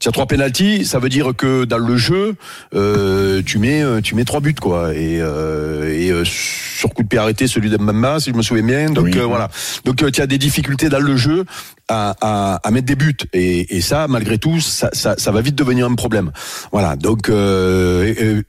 Tu 0.00 0.08
as 0.08 0.12
trois 0.12 0.26
pénalties, 0.26 0.84
ça 0.84 0.98
veut 0.98 1.08
dire 1.08 1.32
que 1.36 1.64
dans 1.64 1.78
le 1.78 1.96
jeu, 1.96 2.34
euh, 2.74 3.40
tu 3.44 3.58
mets 3.58 3.82
euh, 3.82 4.00
tu 4.02 4.14
mets 4.14 4.24
trois 4.24 4.40
buts 4.40 4.54
quoi. 4.54 4.92
Et, 4.94 5.18
euh, 5.20 5.90
et 5.92 6.10
euh, 6.10 6.24
sur 6.24 6.90
coup 6.92 7.02
de 7.02 7.08
pied 7.08 7.18
arrêté, 7.18 7.46
celui 7.46 7.70
de 7.70 7.78
Mbamba, 7.78 8.20
si 8.20 8.30
je 8.30 8.34
me 8.36 8.42
souviens 8.42 8.64
bien. 8.64 8.90
Donc 8.90 9.06
Oui. 9.06 9.18
euh, 9.18 9.24
voilà. 9.24 9.48
Donc 9.84 10.02
euh, 10.02 10.10
tu 10.10 10.20
as 10.20 10.26
des 10.26 10.38
difficultés 10.38 10.88
dans 10.90 11.00
le 11.00 11.16
jeu 11.16 11.44
à, 11.88 12.14
à, 12.20 12.60
à 12.62 12.70
mettre 12.70 12.86
des 12.86 12.96
buts. 12.96 13.16
Et, 13.32 13.76
et 13.76 13.80
ça, 13.80 14.06
malgré 14.08 14.36
tout, 14.38 14.60
ça, 14.60 14.90
ça, 14.92 15.14
ça 15.16 15.32
va 15.32 15.40
vite 15.40 15.54
devenir 15.54 15.86
un 15.86 15.94
problème. 15.94 16.30
Voilà. 16.70 16.96
Donc 16.96 17.28
euh, 17.30 18.14
euh, 18.20 18.42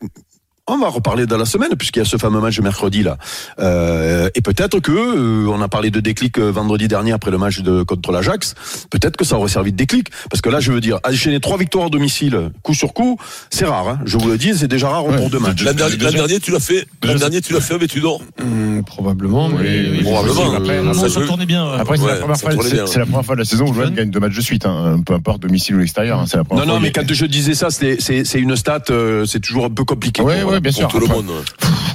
on 0.67 0.77
va 0.79 0.88
reparler 0.89 1.27
dans 1.27 1.38
la 1.38 1.45
semaine 1.45 1.75
puisqu'il 1.77 2.00
y 2.00 2.01
a 2.01 2.06
ce 2.06 2.17
fameux 2.17 2.39
match 2.39 2.57
de 2.57 2.63
mercredi 2.63 3.03
là. 3.03 3.17
Euh, 3.59 4.29
et 4.33 4.41
peut-être 4.41 4.79
que 4.79 4.91
euh, 4.91 5.47
on 5.47 5.62
a 5.62 5.67
parlé 5.67 5.91
de 5.91 6.00
déclic 6.00 6.39
euh, 6.39 6.50
vendredi 6.51 6.88
dernier 6.88 7.12
après 7.12 7.29
le 7.29 7.38
match 7.38 7.59
de 7.62 7.83
contre 7.83 8.12
l'Ajax. 8.12 8.56
Peut-être 8.89 9.15
que 9.15 9.25
ça 9.25 9.38
aurait 9.38 9.50
servi 9.50 9.71
de 9.71 9.77
déclic 9.77 10.07
parce 10.31 10.41
que 10.41 10.50
là, 10.50 10.59
je 10.59 10.71
veux 10.71 10.81
dire, 10.81 11.00
enchaîner 11.07 11.39
trois 11.39 11.57
victoires 11.57 11.85
à 11.85 11.89
domicile, 11.89 12.50
coup 12.63 12.73
sur 12.73 12.94
coup, 12.94 13.19
c'est 13.51 13.65
rare. 13.65 13.88
Hein. 13.89 14.00
Je 14.06 14.17
vous 14.17 14.27
le 14.27 14.38
dis, 14.39 14.56
c'est 14.57 14.67
déjà 14.67 14.89
rare 14.89 15.06
Ouais, 15.06 15.15
pour 15.17 15.29
deux 15.29 15.38
matchs. 15.39 15.63
L'an 15.63 15.73
dernier, 15.73 16.39
tu 16.39 16.51
l'as 16.51 16.59
fait. 16.59 16.88
L'an 17.03 17.15
dernier, 17.15 17.41
tu 17.41 17.53
l'as 17.53 17.62
fait 17.62 17.75
avec 17.75 17.91
Tudor. 17.91 18.21
Hum, 18.41 18.83
probablement, 18.85 19.50
mais 19.50 19.57
Oui, 19.62 19.88
oui, 19.97 20.03
Probablement. 20.03 20.51
Après, 20.56 20.77
Euh, 20.77 20.89
après, 20.89 20.94
ça 21.00 21.09
ça 21.09 21.19
joue. 21.21 21.27
tournait 21.27 21.45
bien. 21.45 21.63
Après, 21.73 21.97
c'est 21.97 22.03
Ouais, 22.03 22.09
la 22.13 22.15
première 22.17 22.38
fois, 22.38 22.51
c'est 22.88 23.00
la 23.00 23.06
première 23.06 23.25
fois 23.25 23.35
de 23.35 23.39
la 23.41 23.45
saison 23.45 23.67
où 23.67 23.73
l'OM 23.73 23.94
gagne 23.94 24.09
deux 24.09 24.19
matchs 24.19 24.35
de 24.35 24.41
suite, 24.41 24.65
hein, 24.65 25.00
peu 25.06 25.13
importe 25.13 25.41
domicile 25.44 25.75
ou 25.75 25.79
l'extérieur. 25.79 26.19
hein, 26.19 26.25
c'est 26.27 26.38
la 26.38 26.44
Non, 26.44 26.45
première 26.47 26.65
non, 26.65 26.71
fois 26.73 26.79
mais 26.81 26.88
y 26.88 26.89
a- 26.89 27.03
quand 27.03 27.13
je 27.13 27.25
disais 27.27 27.53
ça, 27.53 27.69
c'est 27.69 28.01
c'est- 28.01 28.23
c'est 28.25 28.39
une 28.39 28.56
stat, 28.56 28.81
euh, 28.89 29.25
c'est 29.25 29.39
toujours 29.39 29.65
un 29.65 29.69
peu 29.69 29.83
compliqué. 29.83 30.21
Ouais, 30.23 30.44
voilà. 30.57 30.60
bien 30.62 30.72
sûr. 30.72 30.88
Pour 30.88 31.00
tout 31.00 31.00
le 31.00 31.06
Après, 31.06 31.18
monde. 31.24 31.31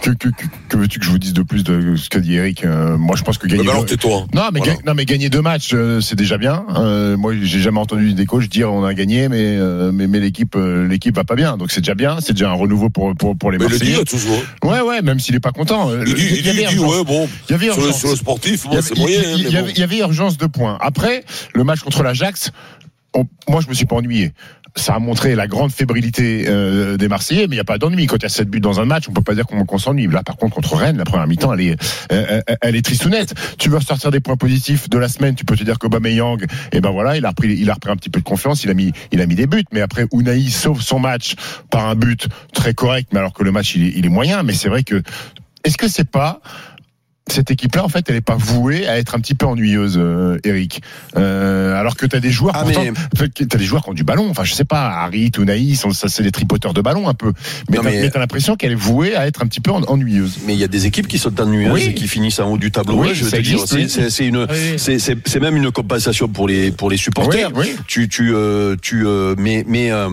Que, 0.02 0.10
que, 0.12 0.28
que, 0.28 0.44
que 0.70 0.76
veux-tu 0.78 0.98
que 0.98 1.04
je 1.04 1.10
vous 1.10 1.18
dise 1.18 1.34
de 1.34 1.42
plus 1.42 1.62
de 1.62 1.94
ce 1.96 2.08
que 2.08 2.18
dit 2.18 2.34
Eric 2.36 2.64
Euh, 2.64 2.96
Moi, 2.96 3.16
je 3.16 3.22
pense 3.22 3.36
que 3.36 3.46
Mais 3.46 3.56
gagner. 3.58 3.68
alors, 3.70 3.82
deux- 3.84 3.96
tais-toi. 3.96 4.26
Non 4.34 4.44
mais, 4.52 4.60
Voilà. 4.60 4.74
ga- 4.74 4.80
non, 4.86 4.94
mais 4.94 5.04
gagner 5.04 5.28
deux 5.28 5.42
matchs, 5.42 5.70
euh, 5.74 6.00
c'est 6.00 6.16
déjà 6.16 6.38
bien. 6.38 6.64
Euh, 6.76 7.16
moi, 7.18 7.34
j'ai 7.42 7.60
jamais 7.60 7.78
entendu 7.80 8.14
des 8.14 8.24
coachs 8.24 8.48
dire 8.48 8.72
on 8.72 8.84
a 8.84 8.94
gagné, 8.94 9.28
mais 9.28 9.56
euh, 9.58 9.92
mais, 9.92 10.06
mais 10.06 10.18
l'équipe 10.20 10.56
l'équipe 10.88 11.14
va 11.14 11.24
pas 11.24 11.34
bien. 11.34 11.58
Donc 11.58 11.70
c'est 11.70 11.80
déjà 11.82 11.94
bien, 11.94 12.16
c'est 12.20 12.32
déjà 12.32 12.50
un 12.50 12.54
renouveau 12.54 12.88
pour 12.88 13.14
pour, 13.14 13.36
pour 13.36 13.50
les 13.50 13.58
Mais 13.58 13.68
le 13.68 13.78
dit 13.78 13.94
toujours. 14.04 14.42
Ouais, 14.64 14.80
ouais, 14.80 15.02
même 15.02 15.20
s'il 15.20 15.34
est 15.34 15.40
pas 15.40 15.52
content. 15.52 15.90
Il 16.06 16.14
dit, 16.14 16.26
il 16.40 16.48
avait 16.48 16.62
il 16.62 16.68
dit, 16.68 16.78
ouais, 16.78 17.04
bon. 17.04 17.28
Il 17.48 17.52
y 17.52 17.54
avait 17.56 17.66
Sur 17.66 17.76
le, 17.76 17.82
urgence. 17.88 17.98
sur 18.00 18.08
le 18.10 18.16
sportif, 18.16 18.64
y 18.64 18.68
bon, 18.68 18.80
c'est 18.82 18.96
moyen. 18.96 19.20
il- 19.36 19.46
hein, 19.46 19.50
y 19.50 19.62
bon. 19.62 19.68
il 19.74 19.78
y 19.78 19.82
avait 19.82 19.98
urgence 19.98 20.38
de 20.38 20.46
points. 20.46 20.78
Après, 20.80 21.24
le 21.54 21.62
match 21.64 21.80
contre 21.80 22.02
l'Ajax, 22.02 22.52
on- 23.14 23.26
moi, 23.48 23.60
je 23.62 23.68
me 23.68 23.74
suis 23.74 23.86
pas 23.86 23.96
ennuyé. 23.96 24.32
Ça 24.76 24.94
a 24.94 24.98
montré 24.98 25.34
la 25.34 25.46
grande 25.46 25.72
fébrilité 25.72 26.44
euh, 26.48 26.96
des 26.96 27.08
Marseillais, 27.08 27.46
mais 27.46 27.54
il 27.54 27.58
n'y 27.58 27.60
a 27.60 27.64
pas 27.64 27.78
d'ennui. 27.78 28.06
Quand 28.06 28.16
il 28.16 28.22
y 28.22 28.26
a 28.26 28.30
7 28.30 28.48
buts 28.48 28.60
dans 28.60 28.80
un 28.80 28.84
match, 28.84 29.08
on 29.08 29.12
peut 29.12 29.22
pas 29.22 29.34
dire 29.34 29.46
qu'on 29.46 29.64
qu'on 29.64 29.78
s'ennuie. 29.78 30.06
Là, 30.06 30.22
par 30.22 30.36
contre, 30.36 30.54
contre 30.54 30.76
Rennes, 30.76 30.98
la 30.98 31.04
première 31.04 31.26
mi-temps, 31.26 31.52
elle 31.54 31.60
est, 31.60 31.82
euh, 32.12 32.40
elle 32.60 32.76
est 32.76 32.82
tristounette. 32.82 33.34
Tu 33.58 33.68
veux 33.68 33.78
ressortir 33.78 34.10
des 34.10 34.20
points 34.20 34.36
positifs 34.36 34.88
de 34.88 34.98
la 34.98 35.08
semaine, 35.08 35.34
tu 35.34 35.44
peux 35.44 35.56
te 35.56 35.64
dire 35.64 35.78
qu'Aubameyang, 35.78 36.44
eh 36.72 36.80
ben 36.80 36.90
voilà, 36.90 37.16
il 37.16 37.24
a 37.24 37.30
repris, 37.30 37.56
il 37.58 37.70
a 37.70 37.74
repris 37.74 37.90
un 37.90 37.96
petit 37.96 38.10
peu 38.10 38.20
de 38.20 38.24
confiance, 38.24 38.64
il 38.64 38.70
a 38.70 38.74
mis, 38.74 38.92
il 39.12 39.20
a 39.20 39.26
mis 39.26 39.34
des 39.34 39.46
buts. 39.46 39.64
Mais 39.72 39.80
après, 39.80 40.06
Unai 40.12 40.48
sauve 40.48 40.82
son 40.82 40.98
match 40.98 41.34
par 41.70 41.86
un 41.86 41.94
but 41.94 42.28
très 42.52 42.74
correct, 42.74 43.10
mais 43.12 43.18
alors 43.18 43.32
que 43.32 43.42
le 43.42 43.52
match, 43.52 43.74
il 43.74 43.84
est, 43.86 43.92
il 43.96 44.06
est 44.06 44.10
moyen. 44.10 44.42
Mais 44.42 44.54
c'est 44.54 44.68
vrai 44.68 44.82
que, 44.82 45.02
est-ce 45.64 45.76
que 45.76 45.88
c'est 45.88 46.08
pas 46.08 46.40
cette 47.30 47.50
équipe-là, 47.50 47.84
en 47.84 47.88
fait, 47.88 48.04
elle 48.08 48.16
n'est 48.16 48.20
pas 48.20 48.36
vouée 48.36 48.86
à 48.86 48.98
être 48.98 49.14
un 49.14 49.20
petit 49.20 49.34
peu 49.34 49.46
ennuyeuse, 49.46 49.96
euh, 49.98 50.38
Eric. 50.44 50.82
Euh, 51.16 51.78
alors 51.78 51.96
que 51.96 52.06
tu 52.06 52.16
as 52.16 52.20
des 52.20 52.30
joueurs, 52.30 52.54
Ah, 52.56 52.62
pourtant, 52.64 52.82
mais- 52.84 53.46
des 53.46 53.64
joueurs 53.64 53.82
qui 53.84 53.90
ont 53.90 53.94
du 53.94 54.04
ballon. 54.04 54.28
Enfin, 54.30 54.44
je 54.44 54.54
sais 54.54 54.64
pas, 54.64 54.88
Harit 54.88 55.32
ou 55.38 55.44
Naïs, 55.44 55.84
ça 55.92 56.08
c'est 56.08 56.22
des 56.22 56.30
tripoteurs 56.32 56.74
de 56.74 56.80
ballon 56.80 57.08
un 57.08 57.14
peu. 57.14 57.32
Mais 57.70 57.78
mais 57.82 58.10
t'as 58.10 58.18
l'impression 58.18 58.56
qu'elle 58.56 58.72
est 58.72 58.74
vouée 58.74 59.14
à 59.16 59.26
être 59.26 59.42
un 59.42 59.46
petit 59.46 59.60
peu 59.60 59.70
en- 59.70 59.82
ennuyeuse. 59.84 60.38
Mais 60.46 60.54
il 60.54 60.60
y 60.60 60.64
a 60.64 60.68
des 60.68 60.86
équipes 60.86 61.08
qui 61.08 61.18
sont 61.18 61.38
ennuyeuses 61.40 61.72
Oui. 61.72 61.86
et 61.90 61.94
qui 61.94 62.08
finissent 62.08 62.40
en 62.40 62.50
haut 62.50 62.58
du 62.58 62.70
tableau. 62.70 63.02
Oui, 63.02 63.10
c'est- 63.14 63.40
une, 64.20 64.36
Oui, 64.38 64.48
c'est 64.78 64.98
c'est 64.98 65.16
c'est 65.26 65.40
même 65.40 65.56
une 65.56 65.70
compensation 65.70 66.28
pour 66.28 66.48
les 66.48 66.70
pour 66.70 66.90
les 66.90 66.96
supporters. 66.96 67.50
Oui, 67.54 67.66
oui. 67.70 67.76
Tu 67.86 68.08
tu 68.08 68.32
euh, 68.34 68.76
tu 68.80 69.06
euh, 69.06 69.34
mais 69.38 69.64
mais 69.66 69.90
euh, 69.90 70.08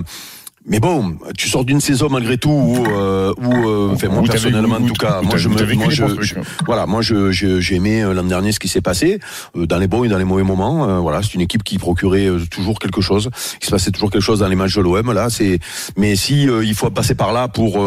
mais 0.69 0.79
bon, 0.79 1.15
tu 1.37 1.47
sors 1.49 1.63
d'une 1.65 1.79
saison 1.79 2.09
malgré 2.09 2.37
tout 2.37 2.49
où, 2.49 2.85
euh, 2.87 3.33
où 3.37 3.53
euh, 3.69 3.89
enfin 3.93 4.09
moi 4.09 4.23
personnellement 4.23 4.75
en 4.75 4.81
tout 4.85 4.93
cas, 4.93 5.21
moi 5.21 5.37
je 5.37 5.47
me, 5.49 5.73
moi 5.75 5.85
je, 5.89 6.03
hein. 6.03 6.41
voilà, 6.65 6.85
moi 6.85 7.01
je 7.01 7.31
je- 7.31 7.59
j'ai 7.61 7.75
aimé 7.75 8.01
euh, 8.03 8.13
l'an 8.13 8.23
dernier 8.23 8.51
ce 8.51 8.59
qui 8.59 8.67
s'est 8.67 8.81
passé 8.81 9.19
euh, 9.55 9.65
dans 9.65 9.77
les 9.77 9.87
bons 9.87 10.03
et 10.03 10.09
dans 10.09 10.17
les 10.17 10.23
mauvais 10.25 10.43
moments. 10.43 10.87
euh, 10.89 10.99
voilà, 10.99 11.21
c'est 11.23 11.33
une 11.35 11.41
équipe 11.41 11.63
qui 11.63 11.77
procurait 11.77 12.27
toujours 12.51 12.79
quelque 12.79 13.01
chose, 13.01 13.29
il 13.61 13.65
se 13.65 13.71
passait 13.71 13.91
toujours 13.91 14.11
quelque 14.11 14.21
chose 14.21 14.39
dans 14.39 14.47
les 14.47 14.55
matchs 14.55 14.75
de 14.75 14.81
l'OM. 14.81 15.13
Là, 15.13 15.29
c'est 15.29 15.59
mais 15.95 16.15
si 16.15 16.49
euh, 16.49 16.63
il 16.65 16.75
faut 16.75 16.89
passer 16.89 17.15
par 17.15 17.31
là 17.33 17.47
pour 17.47 17.83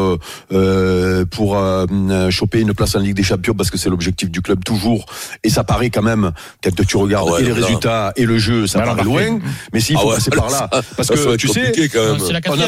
pour 1.31 1.59
choper 2.31 2.61
une 2.61 2.75
place 2.75 2.95
en 2.97 3.01
Ligue 3.01 3.15
des 3.17 3.23
Champions 3.23 3.55
parce 3.55 3.71
que 3.71 3.79
c'est 3.79 3.91
l'objectif 3.91 4.31
du 4.31 4.41
club 4.43 4.65
toujours 4.65 5.05
et 5.45 5.51
ça 5.51 5.65
paraît 5.65 5.91
quand 5.91 6.03
même 6.03 6.33
quand 6.63 6.85
tu 6.87 6.97
regardes 6.97 7.29
Ah 7.31 7.33
ouais, 7.35 7.41
et 7.43 7.45
les 7.45 7.51
là. 7.51 7.67
résultats 7.67 8.13
et 8.17 8.25
le 8.25 8.39
jeu, 8.39 8.67
ça 8.67 8.81
paraît 8.81 9.05
loin. 9.05 9.39
Mais 9.73 9.81
s'il 9.81 9.97
Ah 9.97 10.01
faut 10.01 10.09
ouais, 10.09 10.15
passer 10.15 10.31
par 10.31 10.51
là, 10.51 10.69
ça- 10.73 10.83
parce 10.97 11.09
que 11.09 11.37
tu 11.37 11.49
sais, 11.49 11.73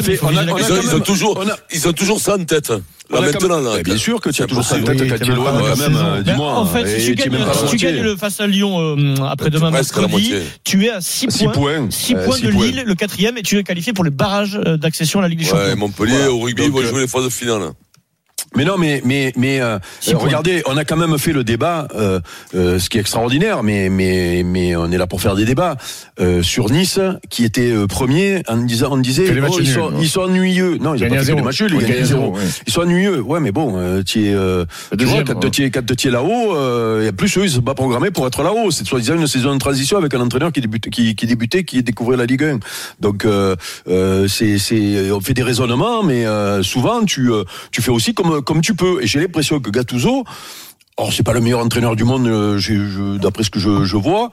fait, 0.03 0.19
on 0.21 0.27
a, 0.37 0.45
on 0.45 0.55
a 0.55 0.59
Ils 0.59 0.71
ont, 0.71 0.97
ils 0.97 1.01
toujours, 1.03 1.37
on 1.43 1.49
a- 1.49 1.57
ils 1.73 1.87
ont 1.87 1.93
toujours 1.93 2.19
ça 2.19 2.35
en 2.35 2.43
tête. 2.43 2.69
Là, 3.09 3.21
maintenant, 3.21 3.59
là. 3.59 3.83
Bien 3.83 3.97
sûr 3.97 4.19
que 4.21 4.29
tu 4.29 4.41
as 4.41 4.47
toujours 4.47 4.63
ça 4.63 4.75
en 4.77 4.83
tête 4.83 4.99
Oui, 5.01 5.07
quand 5.09 5.77
même 5.77 5.95
euh, 5.95 6.21
Ben, 6.21 6.31
Dis-moi. 6.31 6.53
en 6.53 6.65
fait, 6.65 6.81
et 6.95 6.99
si 6.99 7.05
tu 7.07 7.15
tu 7.15 7.21
es 7.27 7.29
gagnes, 7.29 7.99
à 7.99 8.03
le 8.03 8.15
face 8.15 8.39
à 8.39 8.47
Lyon 8.47 8.79
euh, 8.97 9.15
après-demain 9.25 9.67
à 9.67 9.71
mercredi, 9.71 10.33
tu 10.63 10.85
es 10.85 10.89
à 10.89 11.01
6 11.01 11.29
Six 11.29 11.43
points. 11.43 11.51
points. 11.51 11.87
6 11.91 12.15
Euh, 12.15 12.25
points 12.25 12.37
six 12.37 12.43
de. 12.43 12.49
Lille, 12.51 12.83
le 12.87 12.95
quatrième, 12.95 13.37
et 13.37 13.41
tu 13.43 13.57
es 13.57 13.63
qualifié 13.63 13.93
pour 13.93 14.03
les 14.03 14.09
barrages 14.09 14.59
euh, 14.65 14.77
d'accession 14.77 15.19
à 15.19 15.23
la 15.23 15.27
Ligue 15.27 15.39
des 15.39 15.45
Ouais, 15.51 15.51
Champions. 15.51 15.75
Montpellier, 15.77 16.25
au 16.27 16.39
rugby, 16.39 16.63
Donc, 16.63 16.71
vont 16.71 16.79
euh, 16.79 16.89
jouer 16.89 17.01
les 17.01 17.07
phases 17.07 17.29
finales. 17.29 17.71
Mais 18.55 18.65
non, 18.65 18.77
mais 18.77 19.01
mais 19.03 19.33
mais 19.35 19.61
euh, 19.61 19.79
regardez, 20.13 20.61
on 20.65 20.77
a 20.77 20.85
quand 20.85 20.97
même 20.97 21.17
fait 21.17 21.33
le 21.33 21.43
débat, 21.43 21.87
euh, 21.95 22.19
euh, 22.55 22.79
ce 22.79 22.89
qui 22.89 22.97
est 22.97 23.01
extraordinaire, 23.01 23.63
mais 23.63 23.89
mais 23.89 24.43
mais 24.45 24.75
on 24.75 24.91
est 24.91 24.97
là 24.97 25.07
pour 25.07 25.21
faire 25.21 25.35
des 25.35 25.45
débats 25.45 25.77
euh, 26.19 26.43
sur 26.43 26.69
Nice, 26.69 26.99
qui 27.29 27.43
était 27.43 27.71
euh, 27.71 27.87
premier, 27.87 28.43
en 28.47 28.57
disant, 28.57 28.89
on 28.91 28.97
disait, 28.97 29.31
les 29.33 29.41
matchs 29.41 29.53
oh, 29.55 29.59
ils, 29.61 29.67
sont, 29.67 29.93
ils 29.99 30.09
sont 30.09 30.21
ennuyeux. 30.21 30.77
Non, 30.79 30.93
ils 30.93 31.03
ont 31.03 31.07
Gagné 31.07 31.17
pas 31.17 31.23
fait 31.23 31.41
matchs 31.41 31.61
nuls, 31.61 31.77
ils 31.81 32.01
à 32.01 32.03
zéro. 32.03 32.35
Ils 32.67 32.73
sont 32.73 32.81
ennuyeux. 32.81 33.21
Ouais, 33.21 33.39
mais 33.39 33.51
bon, 33.51 33.73
euh, 33.77 34.03
tu 34.03 34.25
es, 34.25 34.33
euh, 34.33 34.65
tu 34.65 34.87
vois, 34.87 34.97
Deuxième, 34.97 35.23
quand 35.25 35.43
ouais. 35.43 35.71
quand 35.71 35.95
tu 35.95 36.07
es 36.07 36.11
là-haut, 36.11 37.01
et 37.01 37.11
plus 37.11 37.37
eux, 37.37 37.45
ils 37.45 37.51
sont 37.51 37.61
pas 37.61 37.75
programmés 37.75 38.11
pour 38.11 38.27
être 38.27 38.43
là-haut. 38.43 38.71
C'est 38.71 38.85
soi-disant 38.85 39.15
une 39.15 39.27
saison 39.27 39.53
de 39.53 39.59
transition 39.59 39.97
avec 39.97 40.13
un 40.13 40.21
entraîneur 40.21 40.51
qui 40.51 40.61
débute, 40.61 40.89
qui, 40.89 41.15
qui 41.15 41.25
débutait, 41.25 41.63
qui 41.63 41.81
découvrait 41.83 42.17
la 42.17 42.25
Ligue 42.25 42.43
1. 42.43 42.59
Donc 42.99 43.25
c'est, 44.27 44.57
c'est, 44.57 45.11
on 45.11 45.21
fait 45.21 45.33
des 45.33 45.43
raisonnements, 45.43 46.03
mais 46.03 46.25
euh, 46.25 46.63
souvent 46.63 47.03
tu, 47.05 47.29
tu 47.71 47.81
fais 47.81 47.91
aussi 47.91 48.13
comme, 48.13 48.32
comme 48.41 48.61
tu 48.61 48.75
peux. 48.75 49.01
Et 49.03 49.07
j'ai 49.07 49.19
l'impression 49.19 49.59
que 49.59 49.69
Gattuso. 49.69 50.23
Or, 50.95 51.11
c'est 51.11 51.23
pas 51.23 51.33
le 51.33 51.41
meilleur 51.41 51.59
entraîneur 51.59 51.95
du 51.95 52.03
monde, 52.03 52.27
euh, 52.27 53.17
d'après 53.17 53.41
ce 53.43 53.49
que 53.49 53.59
je, 53.59 53.83
je 53.83 53.97
vois, 53.97 54.29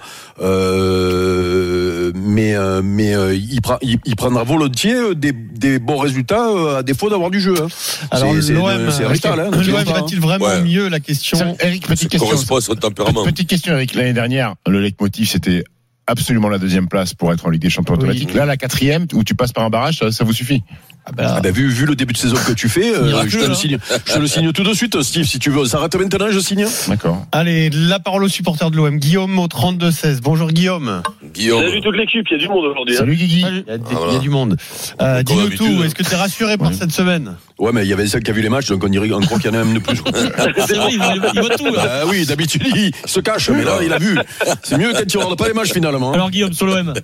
euh, 0.84 2.12
mais 2.14 2.54
euh, 2.54 2.82
mais 2.84 3.14
euh, 3.14 3.34
il, 3.34 3.60
prend, 3.62 3.78
il, 3.82 3.98
il 4.04 4.14
prendra 4.16 4.44
volontiers 4.44 4.94
euh, 4.94 5.14
des, 5.14 5.32
des 5.32 5.78
bons 5.78 5.96
résultats 5.96 6.48
euh, 6.50 6.78
à 6.78 6.82
défaut 6.82 7.08
d'avoir 7.08 7.30
du 7.30 7.40
jeu. 7.40 7.54
hein. 7.60 7.68
Alors 8.10 8.34
l'OM, 8.34 8.90
c'est 8.90 9.06
Rital, 9.06 9.40
hein, 9.40 9.50
pas, 9.50 9.84
va-t-il 9.84 10.20
vraiment 10.20 10.44
Ouais. 10.46 10.62
mieux 10.62 10.88
la 10.88 11.00
question 11.00 11.56
Eric, 11.60 11.86
petite 11.86 12.02
Ça 12.04 12.08
question. 12.10 12.28
correspond 12.28 12.56
à 12.56 12.60
son 12.60 12.74
tempérament. 12.74 13.24
Petite 13.24 13.48
question, 13.48 13.72
Eric. 13.74 13.94
L'année 13.94 14.12
dernière, 14.12 14.54
le 14.66 14.80
leitmotiv, 14.80 15.28
c'était 15.30 15.64
absolument 16.06 16.48
la 16.48 16.58
deuxième 16.58 16.88
place 16.88 17.14
pour 17.14 17.32
être 17.32 17.46
en 17.46 17.50
Ligue 17.50 17.62
des 17.62 17.70
Champions 17.70 17.94
Oui. 17.94 18.00
automatique. 18.00 18.34
Là, 18.34 18.44
la 18.44 18.56
quatrième, 18.56 19.06
où 19.14 19.22
tu 19.24 19.34
passes 19.34 19.52
par 19.52 19.64
un 19.64 19.70
barrage, 19.70 19.98
ça, 19.98 20.10
ça 20.12 20.24
vous 20.24 20.32
suffit? 20.32 20.62
Ah 21.10 21.12
bah, 21.16 21.34
Ah 21.36 21.40
ben, 21.40 21.52
vu, 21.52 21.68
vu 21.68 21.86
le 21.86 21.94
début 21.94 22.12
de 22.12 22.18
saison 22.18 22.36
que 22.46 22.52
tu 22.52 22.68
fais, 22.68 22.94
euh, 22.94 23.24
je, 23.26 23.38
te 23.38 23.44
le 23.44 23.50
hein. 23.50 23.54
signe, 23.54 23.78
je 24.06 24.12
te 24.14 24.18
le 24.18 24.26
signe 24.26 24.52
tout 24.52 24.62
de 24.62 24.72
suite, 24.74 25.00
Steve, 25.02 25.24
si 25.24 25.38
tu 25.38 25.50
veux. 25.50 25.64
Ça 25.64 25.78
arrête 25.78 25.94
maintenant, 25.96 26.26
je 26.30 26.38
signe. 26.38 26.66
D'accord. 26.88 27.24
Allez, 27.32 27.70
la 27.70 27.98
parole 27.98 28.24
aux 28.24 28.28
supporters 28.28 28.70
de 28.70 28.76
l'OM. 28.76 28.98
Guillaume 28.98 29.38
au 29.38 29.46
32-16. 29.46 30.20
Bonjour 30.22 30.48
Guillaume. 30.50 31.02
Guillaume. 31.34 31.62
Salut 31.62 31.80
toute 31.80 31.96
l'équipe, 31.96 32.26
il 32.30 32.32
y 32.32 32.36
a 32.36 32.38
du 32.38 32.48
monde 32.48 32.64
aujourd'hui. 32.66 32.94
hein. 32.94 32.98
Salut 33.00 33.16
Guigui. 33.16 33.44
Il 33.48 33.64
y 33.66 33.70
a, 33.70 33.78
des- 33.78 33.84
Ah, 33.90 33.98
il 34.08 34.14
y 34.14 34.16
a 34.16 34.20
du 34.20 34.30
monde. 34.30 34.56
Euh, 35.02 35.22
Dis-nous 35.22 35.50
tout. 35.50 35.64
hein. 35.64 35.84
Est-ce 35.84 35.94
que 35.94 36.02
tu 36.02 36.12
es 36.12 36.16
rassuré 36.16 36.56
par 36.56 36.68
Ouais. 36.68 36.74
cette 36.74 36.92
semaine? 36.92 37.36
Ouais, 37.58 37.72
mais 37.74 37.82
il 37.84 37.88
y 37.88 37.92
avait 37.92 38.06
ça 38.06 38.20
qui 38.20 38.30
a 38.30 38.34
vu 38.34 38.40
les 38.40 38.48
matchs, 38.48 38.68
donc 38.68 38.82
on 38.84 38.88
dirait, 38.88 39.10
on 39.12 39.20
croit 39.20 39.38
qu'il 39.38 39.52
y 39.52 39.56
en 39.56 39.60
a 39.60 39.64
même 39.64 39.74
de 39.74 39.80
plus. 39.80 39.96
C'est 40.66 40.76
vrai, 40.76 40.88
il 40.92 40.98
voit, 40.98 41.56
tout. 41.56 41.74
là. 41.74 42.00
Ah 42.02 42.06
oui, 42.08 42.24
d'habitude, 42.24 42.62
il 42.74 42.90
se 43.04 43.20
cache, 43.20 43.50
mais 43.50 43.64
là, 43.64 43.78
il 43.82 43.92
a 43.92 43.98
vu. 43.98 44.16
C'est 44.62 44.78
mieux 44.78 44.92
quand 44.92 45.06
tu 45.06 45.18
regardes 45.18 45.38
pas 45.38 45.48
les 45.48 45.52
matchs 45.54 45.72
finalement. 45.72 46.10
hein. 46.10 46.14
Alors 46.14 46.30
Guillaume, 46.30 46.52
sur 46.54 46.66
l'OM. 46.66 46.94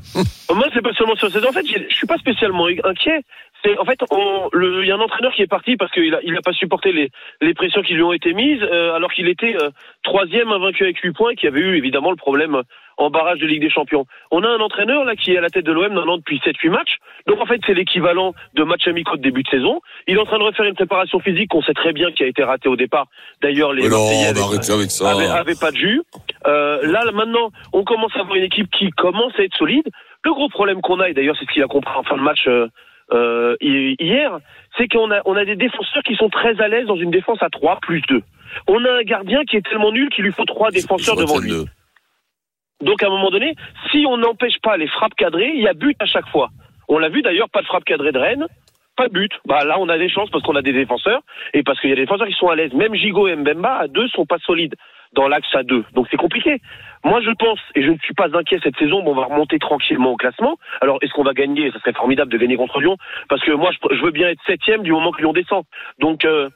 Moi, 0.54 0.66
c'est 0.72 0.82
pas 0.82 0.92
seulement 0.96 1.14
sur 1.16 1.30
cette. 1.30 1.44
En 1.44 1.52
fait, 1.52 1.64
je 1.66 1.94
suis 1.94 2.06
pas 2.06 2.16
spécialement 2.16 2.66
inquiet. 2.84 3.20
C'est 3.66 3.78
en 3.78 3.84
fait, 3.84 3.98
on- 4.10 4.48
le- 4.52 4.82
il 4.82 4.88
y 4.88 4.92
a 4.92 4.96
un 4.96 5.00
entraîneur 5.00 5.32
qui 5.32 5.42
est 5.42 5.46
parti 5.46 5.76
parce 5.76 5.90
qu'il 5.92 6.14
a, 6.14 6.20
il 6.22 6.36
a 6.36 6.40
pas 6.42 6.52
supporté 6.52 6.92
les, 6.92 7.10
les 7.40 7.54
pressions 7.54 7.82
qui 7.82 7.94
lui 7.94 8.02
ont 8.02 8.12
été 8.12 8.32
mises, 8.32 8.62
euh, 8.62 8.94
alors 8.94 9.12
qu'il 9.12 9.28
était 9.28 9.56
euh, 9.60 9.70
troisième 10.04 10.50
invaincu 10.52 10.84
avec 10.84 10.98
8 10.98 11.12
points, 11.12 11.30
et 11.30 11.36
qui 11.36 11.46
avait 11.46 11.60
eu 11.60 11.76
évidemment 11.76 12.10
le 12.10 12.16
problème 12.16 12.62
en 12.98 13.10
barrage 13.10 13.38
de 13.40 13.46
Ligue 13.46 13.60
des 13.60 13.68
Champions. 13.70 14.06
On 14.30 14.42
a 14.42 14.48
un 14.48 14.58
entraîneur 14.60 15.04
là 15.04 15.16
qui 15.16 15.32
est 15.32 15.38
à 15.38 15.40
la 15.42 15.50
tête 15.50 15.66
de 15.66 15.72
l'OM 15.72 15.92
maintenant 15.92 16.16
depuis 16.16 16.38
7-8 16.44 16.70
matchs. 16.70 16.96
Donc 17.26 17.40
en 17.40 17.46
fait, 17.46 17.60
c'est 17.66 17.74
l'équivalent 17.74 18.32
de 18.54 18.62
matchs 18.64 18.88
amicaux 18.88 19.16
de 19.16 19.22
début 19.22 19.42
de 19.42 19.48
saison. 19.48 19.80
Il 20.06 20.16
est 20.16 20.20
en 20.20 20.24
train 20.24 20.38
de 20.38 20.44
refaire 20.44 20.64
une 20.64 20.74
préparation 20.74 21.18
physique 21.20 21.50
qu'on 21.50 21.62
sait 21.62 21.74
très 21.74 21.92
bien 21.92 22.10
qui 22.12 22.22
a 22.22 22.26
été 22.26 22.42
ratée 22.42 22.68
au 22.68 22.76
départ. 22.76 23.06
D'ailleurs, 23.42 23.72
les 23.74 23.82
Marseillais 23.88 24.28
on 24.28 24.30
avaient- 24.30 24.40
va 24.40 24.46
arrêter 24.46 24.72
avec 24.72 24.90
ça. 24.90 25.10
avait, 25.10 25.26
avait 25.26 25.54
pas 25.60 25.70
de 25.72 25.76
jus. 25.76 26.00
Euh, 26.46 26.78
là, 26.86 27.04
là, 27.04 27.12
maintenant, 27.12 27.50
on 27.74 27.84
commence 27.84 28.14
à 28.16 28.20
avoir 28.20 28.36
une 28.36 28.44
équipe 28.44 28.70
qui 28.70 28.90
commence 28.90 29.32
à 29.38 29.42
être 29.42 29.56
solide. 29.56 29.88
Le 30.24 30.32
gros 30.32 30.48
problème 30.48 30.80
qu'on 30.80 30.98
a, 31.00 31.08
et 31.10 31.14
d'ailleurs 31.14 31.36
c'est 31.38 31.44
ce 31.46 31.52
qu'il 31.52 31.62
a 31.62 31.66
compris 31.66 31.94
en 31.96 32.02
fin 32.02 32.16
de 32.16 32.22
match 32.22 32.48
euh, 33.12 33.56
hi- 33.60 33.96
hier, 34.00 34.38
c'est 34.76 34.88
qu'on 34.88 35.10
a, 35.10 35.20
on 35.24 35.36
a 35.36 35.44
des 35.44 35.56
défenseurs 35.56 36.02
qui 36.02 36.16
sont 36.16 36.28
très 36.28 36.60
à 36.60 36.68
l'aise 36.68 36.86
dans 36.86 36.96
une 36.96 37.10
défense 37.10 37.42
à 37.42 37.48
3 37.50 37.78
plus 37.80 38.00
2. 38.08 38.22
On 38.68 38.84
a 38.84 38.90
un 38.92 39.02
gardien 39.02 39.44
qui 39.44 39.56
est 39.56 39.66
tellement 39.66 39.92
nul 39.92 40.08
qu'il 40.10 40.24
lui 40.24 40.32
faut 40.32 40.44
trois 40.44 40.70
défenseurs 40.70 41.16
devant 41.16 41.38
lui. 41.38 41.50
Donc 42.82 43.02
à 43.02 43.06
un 43.06 43.10
moment 43.10 43.30
donné, 43.30 43.54
si 43.90 44.04
on 44.06 44.16
n'empêche 44.18 44.58
pas 44.62 44.76
les 44.76 44.86
frappes 44.86 45.14
cadrées, 45.14 45.52
il 45.54 45.62
y 45.62 45.68
a 45.68 45.72
but 45.74 45.96
à 46.00 46.06
chaque 46.06 46.28
fois. 46.28 46.50
On 46.88 46.98
l'a 46.98 47.08
vu 47.08 47.22
d'ailleurs, 47.22 47.48
pas 47.50 47.62
de 47.62 47.66
frappe 47.66 47.84
cadrée 47.84 48.12
de 48.12 48.18
Rennes, 48.18 48.46
pas 48.96 49.08
de 49.08 49.12
but. 49.12 49.32
Bah 49.46 49.64
là, 49.64 49.76
on 49.78 49.88
a 49.88 49.98
des 49.98 50.08
chances 50.08 50.30
parce 50.30 50.44
qu'on 50.44 50.56
a 50.56 50.62
des 50.62 50.72
défenseurs 50.72 51.22
et 51.54 51.62
parce 51.62 51.80
qu'il 51.80 51.90
y 51.90 51.92
a 51.92 51.96
des 51.96 52.02
défenseurs 52.02 52.26
qui 52.28 52.34
sont 52.34 52.48
à 52.48 52.54
l'aise. 52.56 52.72
Même 52.74 52.94
Gigot 52.94 53.28
et 53.28 53.36
Mbemba 53.36 53.76
à 53.76 53.88
deux 53.88 54.08
sont 54.08 54.26
pas 54.26 54.38
solides 54.38 54.74
dans 55.12 55.26
l'axe 55.28 55.52
à 55.54 55.62
deux. 55.62 55.84
Donc 55.94 56.06
c'est 56.10 56.16
compliqué. 56.16 56.60
Moi, 57.06 57.20
je 57.20 57.30
pense 57.30 57.60
et 57.76 57.82
je 57.82 57.90
ne 57.92 57.98
suis 57.98 58.14
pas 58.14 58.36
inquiet 58.36 58.58
cette 58.64 58.76
saison. 58.78 59.00
Bon, 59.00 59.12
on 59.12 59.14
va 59.14 59.26
remonter 59.26 59.60
tranquillement 59.60 60.10
au 60.10 60.16
classement. 60.16 60.56
Alors, 60.80 60.98
est-ce 61.02 61.12
qu'on 61.12 61.22
va 61.22 61.34
gagner? 61.34 61.70
Ça 61.70 61.78
serait 61.78 61.92
formidable 61.92 62.32
de 62.32 62.36
gagner 62.36 62.56
contre 62.56 62.80
Lyon 62.80 62.96
parce 63.28 63.42
que 63.44 63.52
moi, 63.52 63.70
je, 63.70 63.94
je 63.94 64.02
veux 64.02 64.10
bien 64.10 64.28
être 64.28 64.40
septième 64.44 64.82
du 64.82 64.90
moment 64.90 65.12
que 65.12 65.18
Lyon 65.18 65.32
descend. 65.32 65.62
Donc 66.00 66.24
euh, 66.24 66.48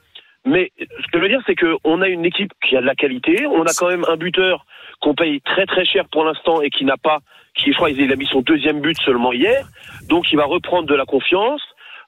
mais 0.43 0.71
ce 0.77 1.07
que 1.11 1.19
je 1.19 1.19
veux 1.19 1.29
dire, 1.29 1.41
c'est 1.45 1.55
qu'on 1.55 2.01
a 2.01 2.07
une 2.09 2.25
équipe 2.25 2.51
qui 2.67 2.75
a 2.75 2.81
de 2.81 2.85
la 2.85 2.95
qualité. 2.95 3.45
On 3.45 3.63
a 3.63 3.73
quand 3.77 3.87
même 3.87 4.03
un 4.09 4.17
buteur 4.17 4.65
qu'on 4.99 5.13
paye 5.13 5.39
très 5.39 5.65
très 5.65 5.85
cher 5.85 6.05
pour 6.11 6.25
l'instant 6.25 6.61
et 6.61 6.69
qui 6.69 6.83
n'a 6.83 6.97
pas, 6.97 7.19
qui 7.55 7.71
je 7.71 7.77
crois 7.77 7.89
il 7.89 8.11
a 8.11 8.15
mis 8.17 8.25
son 8.25 8.41
deuxième 8.41 8.81
but 8.81 8.97
seulement 9.05 9.31
hier. 9.31 9.65
Donc 10.09 10.33
il 10.33 10.35
va 10.35 10.43
reprendre 10.43 10.85
de 10.85 10.95
la 10.95 11.05
confiance. 11.05 11.61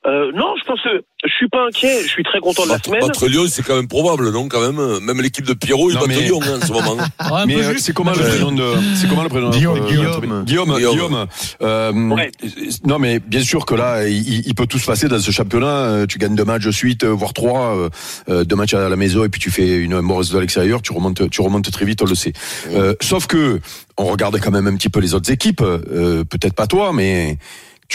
Euh, 0.06 0.32
non, 0.34 0.54
je 0.60 0.66
pense 0.66 0.82
que 0.82 1.02
je 1.26 1.32
suis 1.34 1.48
pas 1.48 1.66
inquiet. 1.68 2.02
Je 2.04 2.10
suis 2.10 2.24
très 2.24 2.40
content 2.40 2.64
de 2.66 2.70
la 2.72 2.78
semaine. 2.80 3.00
battre 3.02 3.26
Lyon, 3.28 3.46
c'est 3.48 3.64
quand 3.64 3.76
même 3.76 3.88
probable, 3.88 4.32
non, 4.32 4.50
quand 4.50 4.60
même? 4.60 5.00
Même 5.00 5.22
l'équipe 5.22 5.46
de 5.46 5.54
Pierrot, 5.54 5.92
ils 5.92 5.96
battent 5.96 6.08
mais- 6.08 6.20
Lyon 6.22 6.40
hein, 6.44 6.60
en 6.62 6.66
ce 6.66 6.72
moment. 6.74 6.98
Ah, 7.20 7.46
Mais 7.48 7.56
euh, 7.64 7.74
c'est 7.78 7.94
comment 7.94 8.12
le 8.12 8.18
prénom 8.20 8.52
de 8.52 8.64
c'est 8.96 9.08
comment 9.08 9.24
le 9.24 9.30
prénom 9.30 9.50
de 9.50 9.56
Guillaume, 9.56 9.80
Guillaume. 9.88 10.44
Guillaume 10.44 10.76
Guillaume. 10.76 10.78
Guillaume 10.94 11.26
euh, 11.62 11.92
Ouais. 12.10 12.32
non 12.86 13.00
mais 13.00 13.20
bien 13.20 13.42
sûr 13.42 13.66
que 13.66 13.74
là 13.76 14.08
il, 14.08 14.46
il 14.46 14.54
peut 14.56 14.68
tout 14.68 14.78
se 14.78 14.86
passer 14.86 15.08
dans 15.08 15.20
ce 15.20 15.32
championnat 15.32 15.68
euh, 15.68 16.06
tu 16.06 16.18
gagnes 16.20 16.36
deux 16.36 16.44
matchs 16.44 16.66
de 16.66 16.72
suite 16.72 17.04
euh, 17.06 17.10
voire 17.10 17.34
trois 17.34 17.76
euh, 17.76 17.90
euh, 18.30 18.44
deux 18.44 18.56
matchs 18.56 18.74
à 18.74 18.88
la 18.90 18.96
maison 18.96 19.24
et 19.24 19.30
puis 19.30 19.40
tu 19.42 19.50
fais 19.52 19.78
une 19.78 20.00
mauvaise 20.02 20.30
de 20.32 20.38
l'extérieur 20.40 20.82
tu 20.82 20.92
remontes 20.94 21.30
tu 21.30 21.42
remontes 21.42 21.72
très 21.72 21.86
vite 21.86 22.02
on 22.02 22.06
le 22.06 22.16
sait 22.16 22.34
Euh, 22.72 22.94
sauf 23.02 23.26
que 23.28 23.60
on 23.98 24.06
regarde 24.06 24.40
quand 24.40 24.52
même 24.52 24.68
un 24.68 24.76
petit 24.76 24.90
peu 24.90 25.00
les 25.00 25.14
autres 25.16 25.32
équipes 25.32 25.62
euh, 25.62 26.24
peut-être 26.26 26.54
pas 26.56 26.68
toi 26.68 26.92
mais 26.94 27.38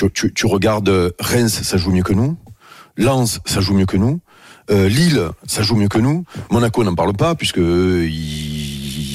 tu, 0.07 0.47
regardes 0.47 1.15
Reims 1.19 1.61
ça 1.63 1.77
joue 1.77 1.91
mieux 1.91 2.03
que 2.03 2.13
nous 2.13 2.37
Lens 2.97 3.41
ça 3.45 3.61
joue 3.61 3.75
mieux 3.75 3.87
que 3.87 3.97
nous 3.97 4.21
euh, 4.71 4.89
Lille, 4.89 5.31
ça 5.47 5.63
joue 5.63 5.77
mieux 5.77 5.89
que 5.89 5.99
nous. 5.99 6.25
Monaco, 6.51 6.85
n'en 6.85 6.95
parle 6.95 7.15
pas, 7.15 7.35
puisque 7.35 7.59
euh, 7.59 8.07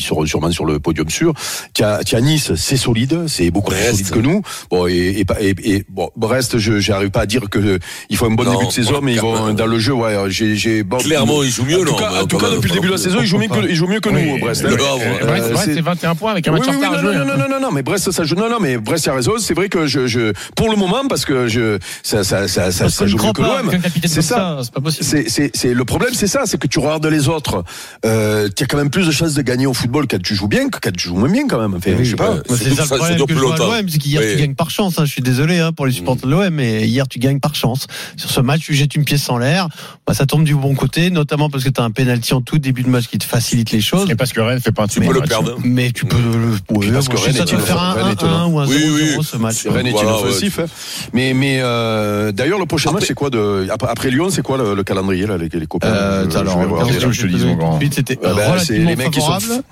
ils 0.04 0.08
seront 0.08 0.26
sûrement 0.26 0.52
sur 0.52 0.66
le 0.66 0.80
podium 0.80 1.10
sûr. 1.10 1.34
As 1.82 2.20
Nice, 2.22 2.54
c'est 2.56 2.78
solide, 2.78 3.28
c'est 3.28 3.50
beaucoup 3.52 3.72
plus 3.72 3.80
Brest. 3.80 3.98
solide 3.98 4.12
que 4.12 4.20
nous. 4.20 4.42
Bon, 4.70 4.88
et, 4.88 4.92
et, 4.94 5.26
et, 5.40 5.76
et 5.76 5.86
bon, 5.90 6.10
Brest, 6.16 6.58
je 6.60 6.80
j'arrive 6.80 7.10
pas 7.10 7.22
à 7.22 7.26
dire 7.26 7.50
que 7.50 7.60
euh, 7.60 7.80
il 8.10 8.18
faut 8.18 8.26
un 8.26 8.32
bon 8.32 8.44
Non, 8.44 8.54
début 8.54 8.68
de 8.68 8.72
saison, 8.72 9.00
mais 9.02 9.14
ils 9.14 9.20
vont 9.22 9.54
dans 9.54 9.66
le 9.66 9.80
jeu. 9.80 9.94
Ouais, 9.94 10.16
j'ai, 10.30 10.56
j'ai 10.56 10.84
bon, 10.84 10.98
Clairement, 10.98 11.44
ils 11.44 11.50
jouent 11.52 11.66
mieux, 11.66 11.82
en 11.82 11.86
tout 11.86 11.92
non, 11.92 11.98
cas, 11.98 12.22
en 12.22 12.28
tout 12.28 12.38
cas, 12.38 12.50
depuis 12.52 12.70
le 12.70 12.76
début 12.76 12.88
de 12.88 12.94
la 12.94 12.98
saison, 12.98 13.18
ils 13.22 13.26
jouent 13.28 13.38
mieux 13.40 13.48
que, 13.48 13.70
ils 13.70 13.76
jouent 13.76 13.88
mieux 13.88 14.00
que 14.00 14.10
Oui, 14.10 14.26
nous, 14.34 14.40
Brest. 14.40 14.64
le 14.64 14.70
hein. 14.74 14.78
Havre. 14.80 15.02
Euh, 15.22 15.26
Brest, 15.26 15.52
Brest, 15.52 15.66
c'est- 15.66 15.74
c'est 15.76 15.82
21 15.82 16.16
points 16.16 16.32
avec 16.32 16.48
un 16.48 16.52
match 16.52 16.62
oui, 16.64 16.70
en 16.70 16.72
oui, 16.72 16.78
retard 16.86 16.94
à 17.00 17.02
non, 17.02 17.12
non, 17.14 17.26
non, 17.26 17.38
non, 17.38 17.50
non, 17.50 17.60
non, 17.60 17.72
mais 17.72 17.82
Brest, 17.84 18.12
ça 18.12 18.24
joue. 18.24 18.36
Non, 18.36 18.50
non, 18.50 18.58
mais 18.60 18.78
Brest 18.78 19.08
a 19.08 19.14
raison. 19.14 19.34
C'est 19.40 19.54
vrai 19.54 19.70
que 19.70 19.88
je, 19.88 20.08
je, 20.08 20.34
pour 20.56 20.70
le 20.70 20.76
moment, 20.76 21.08
parce 21.08 21.26
que 21.26 21.48
je, 21.48 21.78
ça, 22.04 22.24
ça, 22.24 22.48
ça, 22.48 22.72
ça, 22.72 22.86
Parce 22.86 22.96
ça 22.96 23.06
qu'on 23.06 23.10
joue 23.12 23.18
mieux 23.26 23.34
que 23.34 23.42
l'OM. 23.42 23.72
C'est 24.06 24.22
ça. 24.22 24.60
c'est 24.64 24.74
pas 24.74 24.82
possible. 24.82 25.06
C'est, 25.06 25.30
c'est, 25.30 25.52
c'est 25.54 25.74
le 25.74 25.86
problème, 25.86 26.14
c'est 26.14 26.28
ça, 26.28 26.42
c'est 26.46 26.58
que 26.60 26.68
tu 26.68 26.80
regardes 26.80 27.06
les 27.06 27.28
autres. 27.30 27.64
Euh, 28.06 28.50
tu 28.56 28.64
as 28.64 28.68
quand 28.68 28.78
même 28.78 28.90
plus 28.90 29.06
de 29.08 29.12
chances 29.12 29.34
de 29.34 29.42
gagner 29.42 29.66
au 29.66 29.74
football 29.74 29.93
quand 30.02 30.22
tu 30.22 30.36
joues 30.36 30.48
bien 30.48 30.70
que 30.70 30.80
quand 30.82 30.92
tu 30.96 31.08
joues 31.08 31.16
moins 31.16 31.30
bien 31.30 31.48
quand 31.48 31.60
même. 31.62 31.76
Enfin, 31.76 31.92
je 31.98 32.04
sais 32.04 32.16
pas. 32.16 32.32
ouais. 32.32 32.42
Moi, 32.50 32.58
c'est 32.58 32.74
ça 32.76 32.84
le 32.84 32.98
problème 32.98 33.18
que 33.20 33.24
plus 33.26 33.36
je 33.36 33.40
vois 33.40 33.54
à 33.54 33.58
longtemps. 33.58 33.76
l'OM, 33.78 33.90
c'est 33.90 33.98
qu'hier 34.00 34.22
Oui. 34.24 34.32
tu 34.34 34.38
gagnes 34.42 34.56
par 34.56 34.70
chance. 34.70 35.00
hein. 35.00 35.06
Je 35.06 35.12
suis 35.12 35.22
désolé 35.22 35.60
hein, 35.60 35.72
pour 35.72 35.86
les 35.86 35.92
supporters 35.92 36.28
de 36.28 36.32
l'OM, 36.32 36.50
mais 36.50 36.88
hier 36.88 37.08
tu 37.08 37.20
gagnes 37.20 37.40
par 37.40 37.56
chance. 37.56 37.88
Sur 38.18 38.30
ce 38.30 38.42
match, 38.42 38.62
tu 38.62 38.74
jettes 38.74 38.96
une 38.96 39.06
pièce 39.06 39.30
en 39.30 39.38
l'air. 39.38 39.68
Bah, 40.06 40.14
ça 40.14 40.26
tombe 40.26 40.44
du 40.44 40.56
bon 40.56 40.76
côté, 40.76 41.10
notamment 41.10 41.50
parce 41.50 41.64
que 41.64 41.70
tu 41.70 41.80
as 41.80 41.84
un 41.84 41.92
penalty 41.92 42.34
en 42.34 42.42
tout 42.42 42.58
début 42.60 42.84
de 42.84 42.90
match 42.90 43.08
qui 43.08 43.18
te 43.18 43.24
facilite 43.26 43.72
les 43.72 43.82
choses. 43.82 44.10
Et 44.10 44.16
parce 44.16 44.34
que 44.34 44.42
Rennes 44.42 44.60
fait 44.60 44.72
pas 44.72 44.84
un 44.84 44.88
Tu 44.88 45.00
peux 45.00 45.14
le 45.14 45.22
perdre. 45.22 45.58
Mais 45.64 45.92
tu 45.92 46.06
peux 46.06 46.18
le. 46.18 46.78
Ouais, 46.78 46.92
parce 46.92 47.08
que 47.10 47.18
Rennes 47.18 47.36
est 47.38 47.58
faire 47.58 47.82
un 47.82 47.94
Rennes 47.94 48.08
est 48.12 48.24
1-1 48.24 48.46
ou 48.52 48.60
un 48.60 48.66
0-0 48.66 48.70
Oui, 48.70 49.14
oui. 49.18 49.24
ce 49.24 49.38
match. 49.38 49.66
Rennes 49.68 49.88
est 49.88 49.92
inoffensif. 49.92 50.60
hein. 50.60 50.66
Mais, 51.14 51.34
mais 51.34 51.60
euh, 51.62 52.32
d'ailleurs, 52.32 52.60
le 52.60 52.66
prochain 52.66 52.92
match, 52.92 53.04
c'est 53.08 53.14
quoi 53.14 53.30
de 53.30 53.68
après, 53.70 54.10
Lyon, 54.10 54.30
c'est 54.30 54.42
quoi 54.42 54.58
le, 54.58 54.74
le 54.76 54.84
calendrier 54.84 55.26
là, 55.28 55.38
les, 55.38 55.50
copains? 55.68 55.88
Euh, 55.88 56.30
alors, 56.36 56.60
vais 56.60 56.66
voir. 56.66 56.86
regarde, 56.88 57.12
je 57.12 57.22
te 57.22 57.28
dis, 57.28 57.46
mon 57.46 57.56
grand. 57.56 57.76
Ensuite, 57.76 57.94
c'était 57.96 58.18
Ah 58.24 58.34
ben, 58.36 58.56
les 58.70 58.96
mecs 58.96 59.12
qui 59.12 59.20
sont- 59.22 59.28
favorable. 59.40 59.64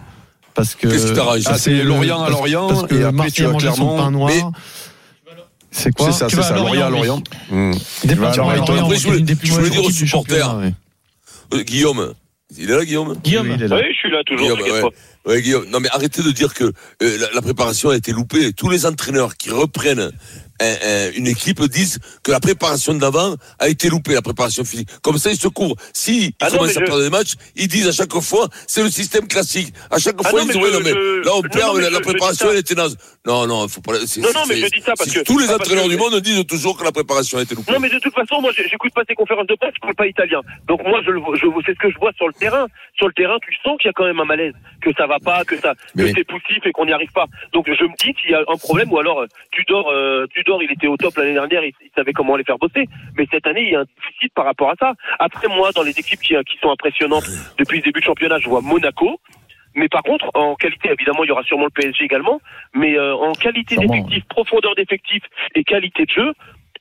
Parce 0.53 0.75
que. 0.75 0.87
Qu'est-ce 0.87 1.07
qui 1.07 1.13
t'arrange 1.13 1.41
Ah, 1.45 1.57
c'est 1.57 1.83
Lorient 1.83 2.23
à 2.23 2.29
Lorient, 2.29 2.67
Parce 2.67 2.87
que 2.87 2.95
et 2.95 3.03
après, 3.03 3.31
tu 3.31 3.45
as 3.45 3.51
pain 3.51 4.11
noir. 4.11 4.29
Mais- 4.29 4.41
C'est 5.73 5.91
quoi 5.93 6.11
C'est 6.11 6.19
ça, 6.19 6.29
c'est 6.29 6.41
ça. 6.41 6.55
Lorient 6.55 6.87
à 6.87 6.89
Lorient, 6.89 7.17
à 7.17 7.53
Après, 7.53 8.95
je 8.97 9.07
voulais- 9.07 9.19
je 9.19 9.69
dire 9.69 9.85
aux 9.85 9.91
supporters. 9.91 10.55
Euh, 11.53 11.63
Guillaume. 11.63 12.13
Il 12.57 12.69
est 12.69 12.75
là, 12.75 12.83
Guillaume 12.83 13.15
Guillaume, 13.23 13.47
Oui, 13.47 13.53
il 13.57 13.63
est 13.63 13.67
là. 13.69 13.77
Oui, 13.77 13.83
je 13.93 13.97
suis 13.97 14.11
là 14.11 14.21
toujours. 14.25 14.41
Guillaume, 14.43 14.59
t'inquiète 14.59 14.83
ouais. 14.83 14.89
pas. 15.23 15.29
Ouais, 15.31 15.41
Guillaume. 15.41 15.65
Non, 15.69 15.79
mais 15.79 15.87
arrêtez 15.89 16.21
de 16.21 16.31
dire 16.31 16.53
que 16.53 16.65
euh, 16.65 17.17
la, 17.17 17.27
la 17.33 17.41
préparation 17.41 17.89
a 17.91 17.95
été 17.95 18.11
loupée. 18.11 18.51
Tous 18.51 18.69
les 18.69 18.85
entraîneurs 18.85 19.37
qui 19.37 19.49
reprennent 19.51 20.11
une 21.15 21.27
équipe 21.27 21.61
disent 21.63 21.99
que 22.23 22.31
la 22.31 22.39
préparation 22.39 22.93
d'avant 22.93 23.35
a 23.59 23.67
été 23.67 23.89
loupée, 23.89 24.13
la 24.13 24.21
préparation 24.21 24.63
physique. 24.63 24.89
Comme 25.01 25.17
ça, 25.17 25.31
ils 25.31 25.37
se 25.39 25.47
couvrent. 25.47 25.75
Si 25.93 26.27
ils 26.27 26.31
Ah 26.41 26.49
non, 26.49 26.57
commencent 26.57 26.77
à 26.77 26.79
je- 26.81 26.85
perdre 26.85 27.01
des 27.03 27.09
matchs, 27.09 27.33
ils 27.55 27.67
disent 27.67 27.87
à 27.87 27.91
chaque 27.91 28.13
fois, 28.21 28.47
c'est 28.67 28.83
le 28.83 28.89
système 28.89 29.27
classique. 29.27 29.73
À 29.89 29.97
chaque 29.99 30.15
Ah 30.23 30.29
fois, 30.29 30.41
non, 30.41 30.47
ils 30.47 30.53
disent, 30.53 30.71
non, 30.73 30.79
mais 30.83 30.89
je- 30.91 31.21
là, 31.25 31.31
on 31.35 31.41
non, 31.41 31.49
perd, 31.49 31.77
la, 31.77 31.87
je- 31.89 31.93
la 31.93 31.99
préparation, 31.99 32.47
elle 32.51 32.57
était 32.59 32.75
naze. 32.75 32.97
Non, 33.25 33.45
non, 33.47 33.67
faut 33.67 33.81
pas. 33.81 33.93
Non, 33.93 33.99
non, 34.33 34.41
mais 34.49 34.55
je 34.57 34.67
dis 34.67 34.81
ça 34.81 34.93
parce 34.97 35.11
que- 35.11 35.23
Tous 35.23 35.37
les 35.37 35.49
ah, 35.49 35.55
entraîneurs 35.55 35.87
du 35.87 35.97
monde 35.97 36.15
disent 36.21 36.45
toujours 36.47 36.77
que 36.77 36.83
la 36.83 36.91
préparation 36.91 37.37
a 37.37 37.41
été 37.43 37.53
loupée. 37.55 37.71
Non, 37.71 37.79
mais 37.79 37.89
de 37.89 37.99
toute 37.99 38.13
façon, 38.13 38.41
moi, 38.41 38.51
j'écoute 38.55 38.93
pas 38.93 39.05
tes 39.05 39.15
conférences 39.15 39.47
de 39.47 39.55
presse, 39.55 39.73
je 39.75 39.79
parle 39.81 39.95
pas 39.95 40.07
italien. 40.07 40.41
Donc 40.67 40.81
moi, 40.83 40.99
je, 41.05 41.11
je 41.11 41.47
c'est 41.65 41.73
ce 41.73 41.79
que 41.79 41.91
je 41.91 41.97
vois 41.99 42.11
sur 42.17 42.27
le 42.27 42.33
terrain. 42.33 42.65
Sur 42.97 43.07
le 43.07 43.13
terrain, 43.13 43.37
tu 43.41 43.53
sens 43.63 43.77
qu'il 43.79 43.87
y 43.87 43.89
a 43.89 43.93
quand 43.93 44.05
même 44.05 44.19
un 44.19 44.25
malaise, 44.25 44.53
que 44.81 44.89
ça 44.97 45.05
va 45.07 45.19
pas, 45.19 45.43
que 45.45 45.57
ça, 45.59 45.73
Mais 45.95 46.03
que 46.03 46.07
oui. 46.09 46.13
c'est 46.17 46.23
poussif 46.23 46.65
et 46.65 46.71
qu'on 46.71 46.85
n'y 46.85 46.93
arrive 46.93 47.11
pas. 47.11 47.25
Donc 47.53 47.65
je 47.67 47.83
me 47.83 47.95
dis 47.97 48.13
qu'il 48.13 48.31
y 48.31 48.33
a 48.33 48.41
un 48.47 48.57
problème, 48.57 48.91
ou 48.91 48.97
alors 48.99 49.21
euh, 49.21 49.27
Tudor, 49.51 49.89
euh, 49.91 50.25
Il 50.61 50.71
était 50.71 50.87
au 50.87 50.97
top 50.97 51.15
l'année 51.17 51.33
dernière, 51.33 51.63
il, 51.63 51.73
il 51.81 51.89
savait 51.95 52.13
comment 52.13 52.35
les 52.35 52.43
faire 52.43 52.57
bosser. 52.57 52.87
Mais 53.17 53.25
cette 53.31 53.45
année, 53.47 53.61
il 53.67 53.71
y 53.71 53.75
a 53.75 53.81
un 53.81 53.85
déficit 53.85 54.33
par 54.33 54.45
rapport 54.45 54.69
à 54.71 54.75
ça. 54.79 54.93
Après 55.19 55.47
moi, 55.47 55.71
dans 55.73 55.83
les 55.83 55.91
équipes 55.91 56.19
qui, 56.21 56.33
qui 56.49 56.57
sont 56.61 56.71
impressionnantes 56.71 57.25
depuis 57.57 57.77
le 57.77 57.83
début 57.83 57.99
du 58.01 58.05
championnat, 58.05 58.39
je 58.39 58.49
vois 58.49 58.61
Monaco. 58.61 59.19
Mais 59.75 59.87
par 59.87 60.03
contre, 60.03 60.29
en 60.33 60.55
qualité, 60.55 60.89
évidemment, 60.91 61.23
il 61.23 61.27
y 61.27 61.31
aura 61.31 61.43
sûrement 61.43 61.65
le 61.65 61.69
PSG 61.69 62.03
également. 62.03 62.41
Mais 62.73 62.97
euh, 62.97 63.15
en 63.15 63.31
qualité 63.33 63.75
d'effectif, 63.77 64.23
profondeur 64.27 64.75
d'effectif 64.75 65.23
et 65.55 65.63
qualité 65.63 66.03
de 66.05 66.11
jeu, 66.11 66.33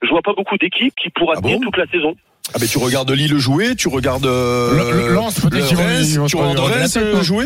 je 0.02 0.08
vois 0.08 0.22
pas 0.22 0.32
beaucoup 0.32 0.56
d'équipes 0.56 0.94
qui 1.00 1.10
pourra 1.10 1.34
Ah 1.36 1.40
tenir 1.40 1.58
bon 1.58 1.64
toute 1.66 1.76
la 1.76 1.86
saison. 1.86 2.16
Ah 2.52 2.56
mais 2.60 2.66
tu 2.66 2.78
regardes 2.78 3.08
Lille 3.12 3.36
jouer, 3.38 3.76
tu 3.76 3.86
regardes 3.86 4.26
euh, 4.26 4.74
Le- 4.92 5.08
le- 5.08 5.14
Lens, 5.14 5.38
peut-être 5.38 5.68
tu 5.68 6.36
regardes 6.36 6.58
Reims 6.58 6.96
euh, 6.96 7.14
non 7.14 7.22
jouer 7.22 7.44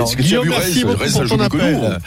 as 0.00 0.16
Guillaume, 0.16 0.48
merci 0.48 0.84
beaucoup 0.84 0.98
pour 0.98 1.06
ça 1.08 1.24
ton 1.26 1.38
appel. 1.40 1.98